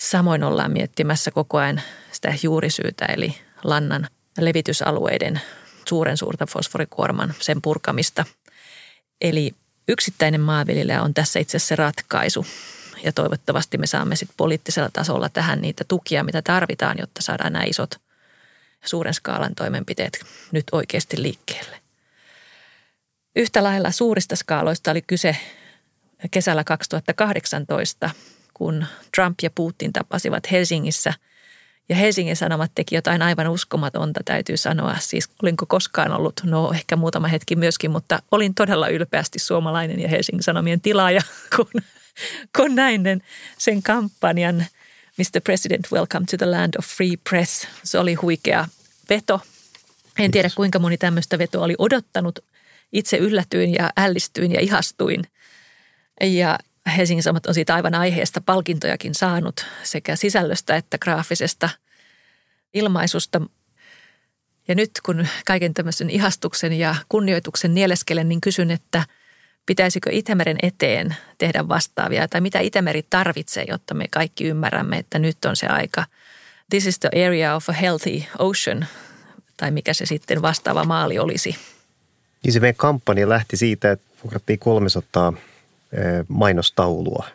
Samoin 0.00 0.44
ollaan 0.44 0.72
miettimässä 0.72 1.30
koko 1.30 1.58
ajan 1.58 1.82
sitä 2.12 2.34
juurisyytä, 2.42 3.04
eli 3.06 3.34
lannan 3.64 4.08
levitysalueiden 4.40 5.40
suuren 5.88 6.16
suurta 6.16 6.46
fosforikuorman, 6.46 7.34
sen 7.40 7.62
purkamista. 7.62 8.24
Eli 9.20 9.54
yksittäinen 9.88 10.40
maanviljelijä 10.40 11.02
on 11.02 11.14
tässä 11.14 11.38
itse 11.38 11.56
asiassa 11.56 11.68
se 11.68 11.76
ratkaisu. 11.76 12.46
Ja 13.04 13.12
toivottavasti 13.12 13.78
me 13.78 13.86
saamme 13.86 14.16
sitten 14.16 14.36
poliittisella 14.36 14.90
tasolla 14.92 15.28
tähän 15.28 15.60
niitä 15.60 15.84
tukia, 15.88 16.24
mitä 16.24 16.42
tarvitaan, 16.42 16.96
jotta 17.00 17.22
saadaan 17.22 17.52
nämä 17.52 17.64
isot 17.64 18.00
suuren 18.84 19.14
skaalan 19.14 19.54
toimenpiteet 19.54 20.20
nyt 20.52 20.64
oikeasti 20.72 21.22
liikkeelle. 21.22 21.80
Yhtä 23.36 23.62
lailla 23.62 23.90
suurista 23.90 24.36
skaaloista 24.36 24.90
oli 24.90 25.02
kyse 25.02 25.36
kesällä 26.30 26.64
2018, 26.64 28.10
kun 28.54 28.86
Trump 29.14 29.38
ja 29.42 29.50
Putin 29.50 29.92
tapasivat 29.92 30.50
Helsingissä. 30.50 31.14
Ja 31.88 31.96
Helsingin 31.96 32.36
Sanomat 32.36 32.72
teki 32.74 32.94
jotain 32.94 33.22
aivan 33.22 33.48
uskomatonta, 33.48 34.20
täytyy 34.24 34.56
sanoa. 34.56 34.96
Siis 35.00 35.28
olinko 35.42 35.66
koskaan 35.66 36.12
ollut, 36.12 36.40
no 36.44 36.72
ehkä 36.72 36.96
muutama 36.96 37.28
hetki 37.28 37.56
myöskin, 37.56 37.90
mutta 37.90 38.22
olin 38.30 38.54
todella 38.54 38.88
ylpeästi 38.88 39.38
suomalainen 39.38 40.00
ja 40.00 40.08
Helsingin 40.08 40.42
Sanomien 40.42 40.80
tilaaja, 40.80 41.20
kun, 41.56 41.82
kun 42.56 42.74
näin 42.74 43.22
sen 43.58 43.82
kampanjan 43.82 44.66
Mr. 45.18 45.40
President, 45.44 45.86
welcome 45.92 46.26
to 46.26 46.36
the 46.36 46.46
land 46.46 46.74
of 46.78 46.86
free 46.86 47.16
press. 47.30 47.68
Se 47.84 47.98
oli 47.98 48.14
huikea 48.14 48.68
veto. 49.08 49.40
En 50.18 50.30
tiedä 50.30 50.50
kuinka 50.54 50.78
moni 50.78 50.98
tämmöistä 50.98 51.38
vetoa 51.38 51.64
oli 51.64 51.74
odottanut. 51.78 52.38
Itse 52.92 53.16
yllätyin 53.16 53.74
ja 53.74 53.90
ällistyin 53.96 54.52
ja 54.52 54.60
ihastuin. 54.60 55.24
Ja 56.20 56.58
Helsingin 56.86 57.22
Sanomat 57.22 57.46
on 57.46 57.54
siitä 57.54 57.74
aivan 57.74 57.94
aiheesta 57.94 58.40
palkintojakin 58.40 59.14
saanut 59.14 59.66
sekä 59.82 60.16
sisällöstä 60.16 60.76
että 60.76 60.98
graafisesta 60.98 61.68
ilmaisusta. 62.74 63.40
Ja 64.68 64.74
nyt 64.74 64.90
kun 65.06 65.26
kaiken 65.46 65.74
tämmöisen 65.74 66.10
ihastuksen 66.10 66.72
ja 66.72 66.94
kunnioituksen 67.08 67.74
nieleskelen, 67.74 68.28
niin 68.28 68.40
kysyn, 68.40 68.70
että 68.70 69.04
pitäisikö 69.66 70.10
Itämeren 70.12 70.56
eteen 70.62 71.16
tehdä 71.38 71.68
vastaavia 71.68 72.28
tai 72.28 72.40
mitä 72.40 72.60
Itämeri 72.60 73.02
tarvitsee, 73.10 73.64
jotta 73.68 73.94
me 73.94 74.04
kaikki 74.10 74.44
ymmärrämme, 74.44 74.98
että 74.98 75.18
nyt 75.18 75.44
on 75.44 75.56
se 75.56 75.66
aika. 75.66 76.04
This 76.70 76.86
is 76.86 76.98
the 76.98 77.10
area 77.26 77.54
of 77.54 77.68
a 77.68 77.72
healthy 77.72 78.22
ocean, 78.38 78.86
tai 79.56 79.70
mikä 79.70 79.94
se 79.94 80.06
sitten 80.06 80.42
vastaava 80.42 80.84
maali 80.84 81.18
olisi. 81.18 81.56
Niin 82.44 82.52
se 82.52 82.60
meidän 82.60 82.76
kampanja 82.76 83.28
lähti 83.28 83.56
siitä, 83.56 83.90
että 83.90 84.06
vuokrattiin 84.22 84.58
300 84.58 85.32
mainostaulua 86.28 87.26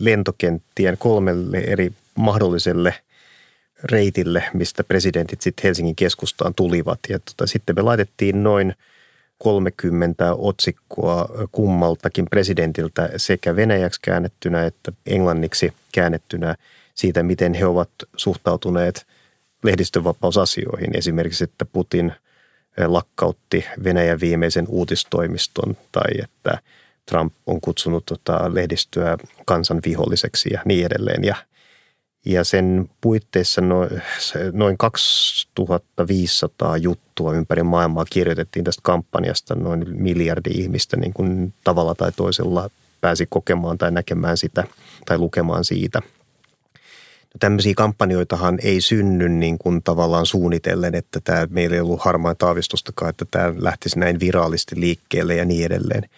lentokenttien 0.00 0.98
kolmelle 0.98 1.58
eri 1.58 1.92
mahdolliselle 2.14 2.94
reitille, 3.84 4.44
mistä 4.52 4.84
presidentit 4.84 5.40
sitten 5.40 5.62
Helsingin 5.62 5.96
keskustaan 5.96 6.54
tulivat. 6.54 6.98
Ja 7.08 7.18
tota, 7.18 7.46
sitten 7.46 7.76
me 7.76 7.82
laitettiin 7.82 8.42
noin 8.42 8.74
30 9.38 10.34
otsikkoa 10.34 11.28
kummaltakin 11.52 12.26
presidentiltä 12.30 13.10
sekä 13.16 13.56
venäjäksi 13.56 14.00
käännettynä 14.02 14.64
että 14.64 14.92
englanniksi 15.06 15.72
käännettynä 15.92 16.54
siitä, 16.94 17.22
miten 17.22 17.54
he 17.54 17.66
ovat 17.66 17.90
suhtautuneet 18.16 19.06
lehdistönvapausasioihin. 19.62 20.96
Esimerkiksi, 20.96 21.44
että 21.44 21.64
Putin 21.64 22.12
lakkautti 22.86 23.64
Venäjän 23.84 24.20
viimeisen 24.20 24.64
uutistoimiston 24.68 25.76
tai 25.92 26.10
että– 26.22 26.58
Trump 27.08 27.34
on 27.46 27.60
kutsunut 27.60 28.06
tota 28.06 28.54
lehdistöä 28.54 29.18
kansan 29.46 29.80
viholliseksi 29.86 30.48
ja 30.52 30.62
niin 30.64 30.86
edelleen. 30.86 31.24
Ja, 31.24 31.36
ja 32.26 32.44
sen 32.44 32.90
puitteissa 33.00 33.60
no, 33.60 33.88
noin 34.52 34.78
2500 34.78 36.76
juttua 36.76 37.34
ympäri 37.34 37.62
maailmaa 37.62 38.04
kirjoitettiin 38.10 38.64
tästä 38.64 38.80
kampanjasta. 38.82 39.54
Noin 39.54 39.86
miljardi 39.88 40.50
ihmistä 40.50 40.96
niin 40.96 41.12
kuin 41.12 41.54
tavalla 41.64 41.94
tai 41.94 42.12
toisella 42.12 42.70
pääsi 43.00 43.26
kokemaan 43.30 43.78
tai 43.78 43.90
näkemään 43.90 44.36
sitä 44.36 44.64
tai 45.06 45.18
lukemaan 45.18 45.64
siitä. 45.64 46.02
No, 47.24 47.38
tämmöisiä 47.40 47.74
kampanjoitahan 47.76 48.58
ei 48.62 48.80
synny 48.80 49.28
niin 49.28 49.58
kuin 49.58 49.82
tavallaan 49.82 50.26
suunnitellen, 50.26 50.94
että 50.94 51.20
tämä, 51.24 51.46
meillä 51.50 51.74
ei 51.74 51.80
ollut 51.80 52.04
harmaa 52.04 52.34
taavistustakaan, 52.34 53.10
että 53.10 53.24
tämä 53.30 53.54
lähtisi 53.56 53.98
näin 53.98 54.20
viraalisti 54.20 54.80
liikkeelle 54.80 55.34
ja 55.36 55.44
niin 55.44 55.66
edelleen– 55.66 56.02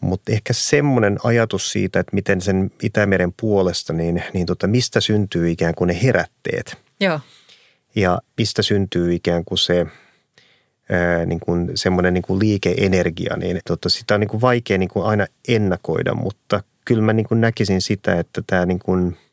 mutta 0.00 0.32
ehkä 0.32 0.52
semmoinen 0.52 1.18
ajatus 1.24 1.72
siitä, 1.72 2.00
että 2.00 2.14
miten 2.14 2.40
sen 2.40 2.70
Itämeren 2.82 3.32
puolesta, 3.40 3.92
niin, 3.92 4.22
niin 4.32 4.46
tota, 4.46 4.66
mistä 4.66 5.00
syntyy 5.00 5.50
ikään 5.50 5.74
kuin 5.74 5.88
ne 5.88 6.02
herätteet. 6.02 6.76
Joo. 7.00 7.20
Ja 7.94 8.20
mistä 8.38 8.62
syntyy 8.62 9.14
ikään 9.14 9.44
kuin 9.44 9.58
se 9.58 9.86
ää, 10.90 11.26
niin 11.26 11.40
kuin 11.40 11.70
semmoinen 11.74 12.14
niin 12.14 12.22
kuin 12.22 12.38
liikeenergia, 12.38 13.36
niin 13.36 13.60
tota, 13.66 13.88
sitä 13.88 14.14
on 14.14 14.20
niin 14.20 14.28
kuin 14.28 14.40
vaikea 14.40 14.78
niin 14.78 14.88
kuin 14.88 15.06
aina 15.06 15.26
ennakoida, 15.48 16.14
mutta 16.14 16.62
kyllä 16.84 17.02
mä 17.02 17.12
niin 17.12 17.26
kuin 17.28 17.40
näkisin 17.40 17.82
sitä, 17.82 18.18
että 18.18 18.42
tämä 18.46 18.66
niin 18.66 18.78
kuin– 18.78 19.16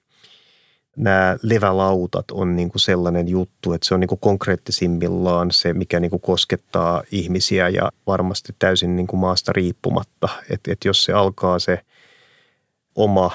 nämä 0.95 1.37
levälautat 1.41 2.31
on 2.31 2.55
niin 2.55 2.69
kuin 2.69 2.81
sellainen 2.81 3.27
juttu, 3.27 3.73
että 3.73 3.87
se 3.87 3.93
on 3.93 3.99
niin 3.99 4.07
kuin 4.07 4.19
konkreettisimmillaan 4.19 5.51
se, 5.51 5.73
mikä 5.73 5.99
niin 5.99 6.09
kuin 6.09 6.21
koskettaa 6.21 7.03
ihmisiä 7.11 7.69
ja 7.69 7.91
varmasti 8.07 8.55
täysin 8.59 8.95
niin 8.95 9.07
kuin 9.07 9.19
maasta 9.19 9.51
riippumatta. 9.53 10.29
Että, 10.49 10.71
että 10.71 10.87
jos 10.87 11.03
se 11.03 11.13
alkaa 11.13 11.59
se 11.59 11.79
oma 12.95 13.31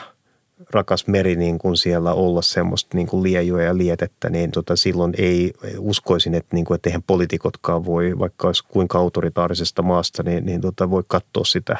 rakas 0.70 1.06
meri 1.06 1.36
niin 1.36 1.58
kuin 1.58 1.76
siellä 1.76 2.12
olla 2.12 2.42
semmoista 2.42 2.96
niin 2.96 3.06
kuin 3.06 3.22
liejua 3.22 3.62
ja 3.62 3.76
lietettä, 3.76 4.30
niin 4.30 4.50
tota 4.50 4.76
silloin 4.76 5.14
ei 5.18 5.52
uskoisin, 5.78 6.34
että, 6.34 6.56
niin 6.56 6.64
kuin, 6.64 6.74
että 6.74 6.88
eihän 6.88 7.02
poliitikotkaan 7.02 7.84
voi, 7.84 8.18
vaikka 8.18 8.46
olisi 8.46 8.64
kuinka 8.68 8.98
autoritaarisesta 8.98 9.82
maasta, 9.82 10.22
niin, 10.22 10.46
niin 10.46 10.60
tota 10.60 10.90
voi 10.90 11.02
katsoa 11.08 11.44
sitä. 11.44 11.78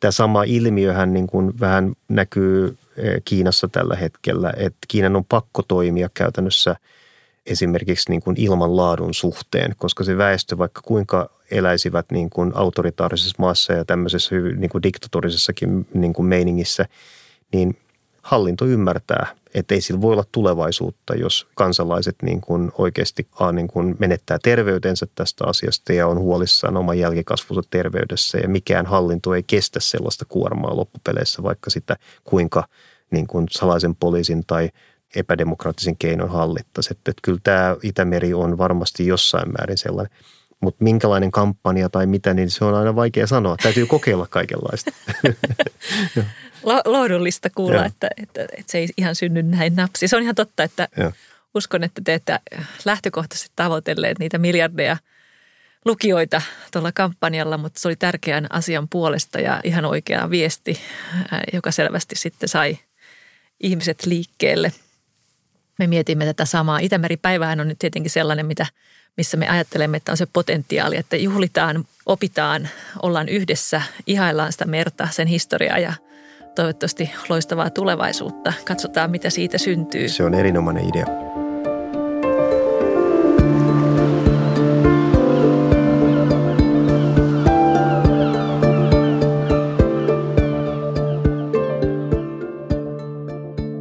Tämä 0.00 0.10
sama 0.10 0.42
ilmiöhän 0.42 1.14
niin 1.14 1.26
kuin 1.26 1.60
vähän 1.60 1.92
näkyy 2.08 2.76
Eh, 2.98 3.22
Kiinassa 3.24 3.68
tällä 3.68 3.96
hetkellä, 3.96 4.52
että 4.56 4.78
Kiinan 4.88 5.16
on 5.16 5.24
pakko 5.24 5.62
toimia 5.62 6.08
käytännössä 6.14 6.76
esimerkiksi 7.46 8.10
niin 8.10 8.22
kuin 8.22 8.36
ilmanlaadun 8.40 9.14
suhteen, 9.14 9.74
koska 9.76 10.04
se 10.04 10.18
väestö, 10.18 10.58
vaikka 10.58 10.80
kuinka 10.84 11.30
eläisivät 11.50 12.06
niin 12.10 12.30
kuin 12.30 12.52
autoritaarisessa 12.54 13.36
maassa 13.38 13.72
ja 13.72 13.84
tämmöisessä 13.84 14.34
niin 14.56 14.70
kuin 14.70 14.82
diktatorisessakin 14.82 15.86
niin 15.94 16.12
kuin 16.12 16.26
meiningissä, 16.26 16.86
niin 17.52 17.78
hallinto 18.22 18.64
ymmärtää, 18.64 19.26
että 19.54 19.74
ei 19.74 19.80
sillä 19.80 20.00
voi 20.00 20.12
olla 20.12 20.24
tulevaisuutta, 20.32 21.14
jos 21.14 21.46
kansalaiset 21.54 22.16
niin 22.22 22.40
kuin 22.40 22.72
oikeasti 22.78 23.28
a, 23.40 23.52
niin 23.52 23.68
kuin 23.68 23.96
menettää 23.98 24.38
terveytensä 24.42 25.06
tästä 25.14 25.44
asiasta 25.46 25.92
ja 25.92 26.06
on 26.06 26.18
huolissaan 26.18 26.76
oman 26.76 26.98
jälkikasvunsa 26.98 27.62
terveydessä 27.70 28.38
ja 28.38 28.48
mikään 28.48 28.86
hallinto 28.86 29.34
ei 29.34 29.42
kestä 29.42 29.80
sellaista 29.80 30.24
kuormaa 30.24 30.76
loppupeleissä, 30.76 31.42
vaikka 31.42 31.70
sitä 31.70 31.96
kuinka 32.24 32.64
niin 33.10 33.26
kuin 33.26 33.46
salaisen 33.50 33.96
poliisin 33.96 34.42
tai 34.46 34.70
epädemokraattisen 35.16 35.96
keinon 35.98 36.30
hallittaisi. 36.30 36.92
Että, 36.92 37.10
että 37.10 37.20
kyllä 37.22 37.38
tämä 37.42 37.76
Itämeri 37.82 38.34
on 38.34 38.58
varmasti 38.58 39.06
jossain 39.06 39.52
määrin 39.58 39.78
sellainen. 39.78 40.18
Mutta 40.60 40.84
minkälainen 40.84 41.30
kampanja 41.30 41.88
tai 41.88 42.06
mitä, 42.06 42.34
niin 42.34 42.50
se 42.50 42.64
on 42.64 42.74
aina 42.74 42.96
vaikea 42.96 43.26
sanoa. 43.26 43.56
Täytyy 43.62 43.86
kokeilla 43.86 44.26
kaikenlaista. 44.26 44.90
Lohdullista 46.84 47.50
kuulla, 47.50 47.84
että, 47.84 48.08
että, 48.22 48.42
että 48.42 48.72
se 48.72 48.78
ei 48.78 48.88
ihan 48.96 49.14
synny 49.14 49.42
näin 49.42 49.76
napsi. 49.76 50.08
Se 50.08 50.16
on 50.16 50.22
ihan 50.22 50.34
totta, 50.34 50.62
että 50.62 50.88
ja. 50.96 51.12
uskon, 51.54 51.84
että 51.84 52.00
te 52.04 52.14
ette 52.14 52.40
lähtökohtaisesti 52.84 53.52
tavoitelleet 53.56 54.18
niitä 54.18 54.38
miljardeja 54.38 54.96
lukijoita 55.84 56.42
tuolla 56.72 56.92
kampanjalla, 56.92 57.58
mutta 57.58 57.80
se 57.80 57.88
oli 57.88 57.96
tärkeän 57.96 58.46
asian 58.50 58.88
puolesta 58.88 59.40
ja 59.40 59.60
ihan 59.64 59.84
oikea 59.84 60.30
viesti, 60.30 60.80
joka 61.52 61.70
selvästi 61.70 62.16
sitten 62.16 62.48
sai 62.48 62.78
ihmiset 63.60 64.06
liikkeelle. 64.06 64.72
Me 65.78 65.86
mietimme 65.86 66.24
tätä 66.24 66.44
samaa. 66.44 66.78
Itämeri-päivähän 66.78 67.60
on 67.60 67.68
nyt 67.68 67.78
tietenkin 67.78 68.10
sellainen, 68.10 68.46
mitä, 68.46 68.66
missä 69.18 69.36
me 69.36 69.48
ajattelemme, 69.48 69.96
että 69.96 70.12
on 70.12 70.16
se 70.16 70.26
potentiaali, 70.32 70.96
että 70.96 71.16
juhlitaan, 71.16 71.84
opitaan, 72.06 72.68
ollaan 73.02 73.28
yhdessä, 73.28 73.82
ihaillaan 74.06 74.52
sitä 74.52 74.64
merta, 74.64 75.08
sen 75.10 75.26
historiaa 75.26 75.78
ja 75.78 75.92
toivottavasti 76.54 77.10
loistavaa 77.28 77.70
tulevaisuutta. 77.70 78.52
Katsotaan, 78.64 79.10
mitä 79.10 79.30
siitä 79.30 79.58
syntyy. 79.58 80.08
Se 80.08 80.24
on 80.24 80.34
erinomainen 80.34 80.88
idea. 80.88 81.06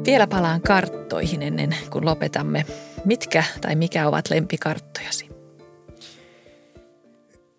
Vielä 0.05 0.27
palaan 0.27 0.61
karttoihin 0.61 1.43
ennen 1.43 1.75
kuin 1.89 2.05
lopetamme. 2.05 2.65
Mitkä 3.05 3.43
tai 3.61 3.75
mikä 3.75 4.07
ovat 4.07 4.29
lempikarttojasi? 4.29 5.26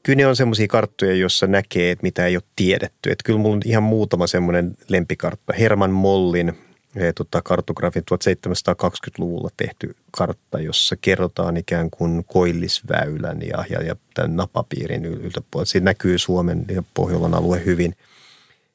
Kyllä 0.08 0.16
ne 0.16 0.26
on 0.26 0.36
semmoisia 0.36 0.68
karttoja, 0.68 1.14
joissa 1.14 1.46
näkee, 1.46 1.90
että 1.90 2.02
mitä 2.02 2.26
ei 2.26 2.36
ole 2.36 2.42
tiedetty. 2.56 3.10
Että 3.10 3.22
kyllä 3.24 3.38
mulla 3.38 3.56
on 3.56 3.62
ihan 3.64 3.82
muutama 3.82 4.26
semmoinen 4.26 4.76
lempikartta. 4.88 5.52
Herman 5.52 5.90
Mollin 5.90 6.48
eh, 6.96 7.14
tota, 7.14 7.42
kartografin 7.42 8.02
1720-luvulla 8.14 9.48
tehty 9.56 9.96
kartta, 10.10 10.60
jossa 10.60 10.96
kerrotaan 11.00 11.56
ikään 11.56 11.90
kuin 11.90 12.24
koillisväylän 12.24 13.42
ja, 13.42 13.64
ja, 13.70 13.82
ja 13.82 13.96
tämän 14.14 14.36
napapiirin 14.36 15.04
yltäpuolella. 15.04 15.66
Siinä 15.66 15.84
näkyy 15.84 16.18
Suomen 16.18 16.64
ja 16.68 16.82
Pohjolan 16.94 17.34
alue 17.34 17.64
hyvin– 17.64 17.94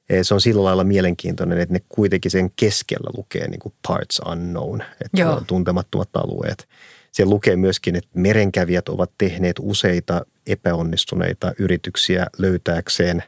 Eh, 0.09 0.19
se 0.21 0.33
on 0.33 0.41
sillä 0.41 0.63
lailla 0.63 0.83
mielenkiintoinen, 0.83 1.57
että 1.57 1.73
ne 1.73 1.81
kuitenkin 1.89 2.31
sen 2.31 2.51
keskellä 2.55 3.11
lukee 3.17 3.47
niin 3.47 3.59
kuin 3.59 3.73
parts 3.87 4.21
unknown, 4.31 4.81
että 4.81 5.21
Joo. 5.21 5.33
on 5.33 5.45
tuntemattomat 5.45 6.09
alueet. 6.13 6.67
Siellä 7.13 7.33
lukee 7.33 7.55
myöskin, 7.55 7.95
että 7.95 8.09
merenkävijät 8.13 8.89
ovat 8.89 9.11
tehneet 9.17 9.55
useita 9.59 10.25
epäonnistuneita 10.47 11.53
yrityksiä 11.59 12.27
löytääkseen 12.37 13.23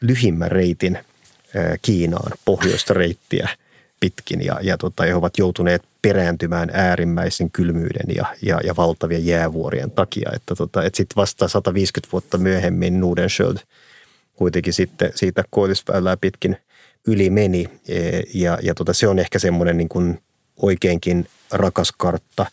lyhimmän 0.00 0.50
reitin 0.50 0.98
Kiinaan 1.82 2.32
pohjoista 2.44 2.94
reittiä 2.94 3.48
pitkin 4.00 4.44
ja, 4.44 4.58
ja 4.62 4.78
tota, 4.78 5.02
he 5.02 5.14
ovat 5.14 5.38
joutuneet 5.38 5.82
perääntymään 6.02 6.70
äärimmäisen 6.72 7.50
kylmyyden 7.50 8.14
ja, 8.16 8.26
ja, 8.42 8.60
ja 8.64 8.76
valtavien 8.76 9.26
jäävuorien 9.26 9.90
takia. 9.90 10.30
Että, 10.34 10.54
tota, 10.54 10.84
että 10.84 10.96
sitten 10.96 11.16
vasta 11.16 11.48
150 11.48 12.12
vuotta 12.12 12.38
myöhemmin 12.38 13.00
Nordenskiöld 13.00 13.56
kuitenkin 14.36 14.72
sitten 14.72 15.12
siitä 15.14 15.44
koillisväylää 15.50 16.16
pitkin 16.16 16.56
yli 17.06 17.30
meni 17.30 17.68
e, 17.88 18.20
ja, 18.34 18.58
ja 18.62 18.74
tota, 18.74 18.92
se 18.92 19.08
on 19.08 19.18
ehkä 19.18 19.38
semmoinen 19.38 19.76
niin 19.76 19.88
kuin 19.88 20.22
oikeinkin 20.56 21.26
rakas 21.52 21.92
kartta. 21.92 22.46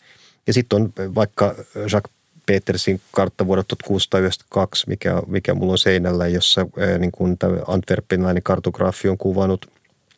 Ja 0.48 0.52
sitten 0.52 0.82
on 0.82 0.92
vaikka 1.14 1.54
Jacques 1.74 2.18
Petersin 2.46 3.00
kartta 3.12 3.46
vuodelta 3.46 3.76
1692, 3.76 4.88
mikä, 4.88 5.22
mikä 5.26 5.54
mulla 5.54 5.72
on 5.72 5.78
seinällä, 5.78 6.26
jossa 6.26 6.66
niin 6.98 7.12
kuin 7.12 7.38
tämä 7.38 7.56
Antwerpenilainen 7.66 8.42
kartograafi 8.42 9.08
on 9.08 9.18
kuvannut 9.18 9.70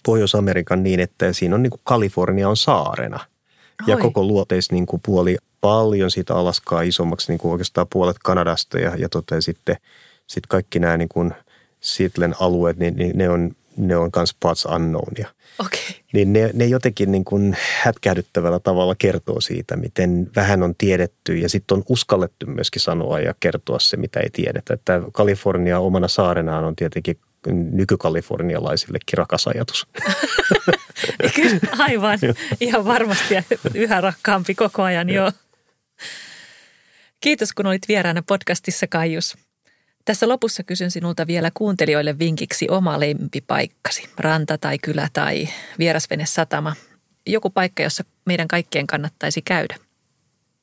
Pohjois-Amerikan 0.03 0.83
niin, 0.83 1.01
että 1.01 1.33
siinä 1.33 1.55
on 1.55 1.63
niin 1.63 1.71
kuin 1.71 1.81
Kalifornia 1.85 2.49
on 2.49 2.57
saarena. 2.57 3.17
Oi. 3.17 3.87
Ja 3.87 3.97
koko 3.97 4.25
luoteis 4.25 4.73
niin 4.73 4.87
kuin 4.87 5.03
puoli 5.05 5.37
paljon 5.61 6.11
siitä 6.11 6.35
Alaskaa 6.35 6.83
isommaksi, 6.83 7.33
niin 7.33 7.39
kuin 7.39 7.53
oikeastaan 7.53 7.87
puolet 7.93 8.17
Kanadasta 8.19 8.79
ja, 8.79 8.97
ja 8.97 9.09
tota, 9.09 9.41
sitten 9.41 9.77
sit 10.27 10.47
kaikki 10.47 10.79
nämä 10.79 10.97
niin 10.97 11.09
kuin 11.09 11.35
Sittlen 11.81 12.35
alueet, 12.41 12.77
niin, 12.77 12.97
niin 12.97 13.19
ne 13.19 13.29
on 13.29 13.57
ne 13.81 13.97
on 13.97 14.11
myös 14.17 14.35
parts 14.41 14.65
unknownia. 14.65 15.29
Okay. 15.59 15.81
Niin 16.13 16.33
ne, 16.33 16.51
ne 16.55 16.67
jotenkin 16.67 17.13
niin 17.13 17.25
kuin 17.25 17.57
hätkähdyttävällä 17.83 18.59
tavalla 18.59 18.95
kertoo 18.95 19.41
siitä, 19.41 19.77
miten 19.77 20.31
vähän 20.37 20.63
on 20.63 20.75
tiedetty 20.79 21.37
ja 21.37 21.49
sitten 21.49 21.77
on 21.77 21.85
uskallettu 21.89 22.47
myöskin 22.47 22.83
sanoa 22.83 23.21
ja 23.21 23.35
kertoa 23.41 23.79
se, 23.79 23.97
mitä 23.97 24.21
ei 24.21 24.31
tiedetä. 24.31 24.75
Että 24.75 25.01
Kalifornia 25.13 25.79
omana 25.79 26.09
saarenaan 26.09 26.65
on 26.65 26.77
tietenkin 26.77 27.17
nykykalifornialaisillekin 27.47 29.19
rakas 29.19 29.47
ajatus. 29.49 29.87
Kyllä, 31.35 31.61
aivan. 31.79 32.19
Ihan 32.61 32.85
varmasti 32.85 33.35
ja 33.35 33.43
yhä 33.75 34.01
rakkaampi 34.01 34.55
koko 34.55 34.83
ajan, 34.83 35.11
joo. 35.11 35.33
Kiitos, 37.21 37.53
kun 37.53 37.67
olit 37.67 37.89
vieraana 37.89 38.23
podcastissa, 38.27 38.87
Kaijus. 38.87 39.37
Tässä 40.05 40.29
lopussa 40.29 40.63
kysyn 40.63 40.91
sinulta 40.91 41.27
vielä 41.27 41.51
kuuntelijoille 41.55 42.19
vinkiksi 42.19 42.69
oma 42.71 43.01
lempipaikkasi, 43.01 44.09
ranta 44.19 44.59
tai 44.59 44.79
kylä 44.79 45.09
tai 45.13 45.49
vierasvene 45.79 46.27
satama. 46.27 46.75
Joku 47.27 47.51
paikka, 47.51 47.83
jossa 47.83 48.05
meidän 48.25 48.49
kaikkien 48.49 48.87
kannattaisi 48.87 49.43
käydä. 49.43 49.77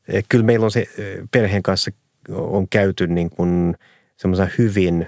Eh, 0.08 0.24
kyllä 0.30 0.46
meillä 0.46 0.64
on 0.64 0.72
se 0.72 0.80
eh, 0.80 1.18
perheen 1.32 1.64
kanssa 1.64 1.92
on 2.30 2.68
käyty 2.70 3.08
niin 3.08 3.30
kuin 3.30 3.76
hyvin 4.58 5.08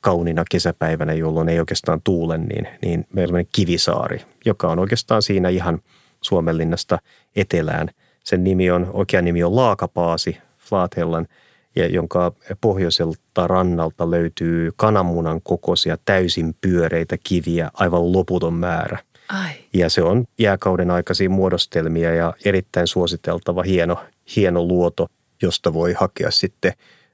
kauniina 0.00 0.44
kesäpäivänä, 0.50 1.12
jolloin 1.12 1.48
ei 1.48 1.60
oikeastaan 1.60 2.00
tuule, 2.04 2.38
niin, 2.38 2.68
niin 2.82 3.06
meillä 3.12 3.38
on 3.38 3.44
Kivisaari, 3.52 4.22
joka 4.44 4.68
on 4.68 4.78
oikeastaan 4.78 5.22
siinä 5.22 5.48
ihan 5.48 5.82
Suomenlinnasta 6.20 6.98
etelään. 7.36 7.88
Sen 8.24 8.44
nimi 8.44 8.70
on, 8.70 8.90
oikea 8.92 9.22
nimi 9.22 9.44
on 9.44 9.56
Laakapaasi, 9.56 10.38
Flathellan– 10.58 11.26
ja 11.76 11.86
jonka 11.86 12.32
pohjoiselta 12.60 13.46
rannalta 13.46 14.10
löytyy 14.10 14.70
kananmunan 14.76 15.40
kokoisia 15.42 15.96
täysin 16.04 16.54
pyöreitä 16.60 17.16
kiviä 17.24 17.70
aivan 17.74 18.12
loputon 18.12 18.54
määrä. 18.54 18.98
Ai. 19.28 19.50
Ja 19.74 19.90
se 19.90 20.02
on 20.02 20.24
jääkauden 20.38 20.90
aikaisia 20.90 21.30
muodostelmia 21.30 22.14
ja 22.14 22.34
erittäin 22.44 22.86
suositeltava 22.86 23.62
hieno, 23.62 24.04
hieno 24.36 24.62
luoto, 24.62 25.06
josta 25.42 25.74
voi 25.74 25.92
hakea 25.92 26.30
sitten 26.30 26.72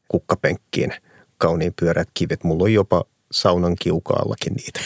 kukkapenkkiin 0.08 0.92
kauniin 1.38 1.72
pyöreät 1.80 2.08
kivet. 2.14 2.44
Mulla 2.44 2.64
on 2.64 2.72
jopa 2.72 3.04
saunan 3.32 3.76
kiukaallakin 3.80 4.52
niitä. 4.54 4.80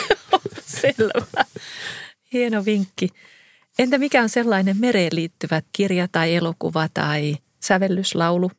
Selvä. 0.80 1.44
Hieno 2.32 2.64
vinkki. 2.64 3.08
Entä 3.78 3.98
mikä 3.98 4.22
on 4.22 4.28
sellainen 4.28 4.76
mereen 4.80 5.10
liittyvä 5.14 5.62
kirja 5.72 6.08
tai 6.12 6.34
elokuva 6.34 6.88
tai 6.94 7.36
sävellyslaulu, 7.60 8.50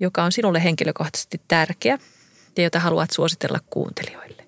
joka 0.00 0.22
on 0.22 0.32
sinulle 0.32 0.64
henkilökohtaisesti 0.64 1.40
tärkeä 1.48 1.98
ja 2.56 2.62
jota 2.64 2.80
haluat 2.80 3.10
suositella 3.10 3.58
kuuntelijoille? 3.70 4.44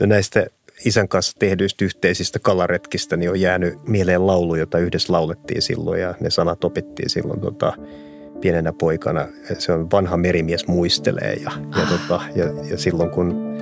No 0.00 0.06
näistä 0.06 0.46
isän 0.84 1.08
kanssa 1.08 1.38
tehdyistä 1.38 1.84
yhteisistä 1.84 2.38
kalaretkistä 2.38 3.16
niin 3.16 3.30
on 3.30 3.40
jäänyt 3.40 3.88
mieleen 3.88 4.26
laulu, 4.26 4.54
jota 4.54 4.78
yhdessä 4.78 5.12
laulettiin 5.12 5.62
silloin 5.62 6.00
ja 6.00 6.14
ne 6.20 6.30
sanat 6.30 6.64
opittiin 6.64 7.10
silloin 7.10 7.40
tota, 7.40 7.72
pienenä 8.40 8.72
poikana. 8.72 9.28
Se 9.58 9.72
on 9.72 9.90
Vanha 9.90 10.16
merimies 10.16 10.66
muistelee 10.66 11.34
ja, 11.34 11.50
ja, 11.76 11.82
ah. 11.82 11.88
tota, 11.88 12.20
ja, 12.34 12.44
ja 12.70 12.78
silloin 12.78 13.10
kun 13.10 13.56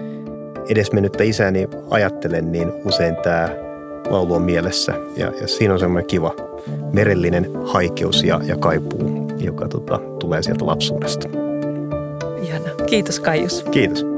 edesmennyttä 0.69 1.25
isäni 1.25 1.69
ajattelen, 1.91 2.53
niin 2.53 2.73
usein 2.85 3.17
tämä 3.23 3.49
laulu 4.11 4.35
on 4.35 4.43
mielessä 4.43 4.93
ja, 5.17 5.33
ja 5.41 5.49
siinä 5.49 5.75
on 5.75 5.81
semmoinen 5.81 6.07
kiva 6.07 6.35
merellinen 6.93 7.51
haikeus 7.67 8.23
ja, 8.23 8.41
ja 8.45 8.57
kaipuu 8.57 9.25
joka 9.39 9.69
tota, 9.69 10.01
tulee 10.25 10.43
sieltä 10.43 10.67
lapsuudesta. 10.67 11.29
Ihana. 12.43 12.71
Kiitos 12.91 13.21
Kaius. 13.21 13.65
Kiitos. 13.71 14.13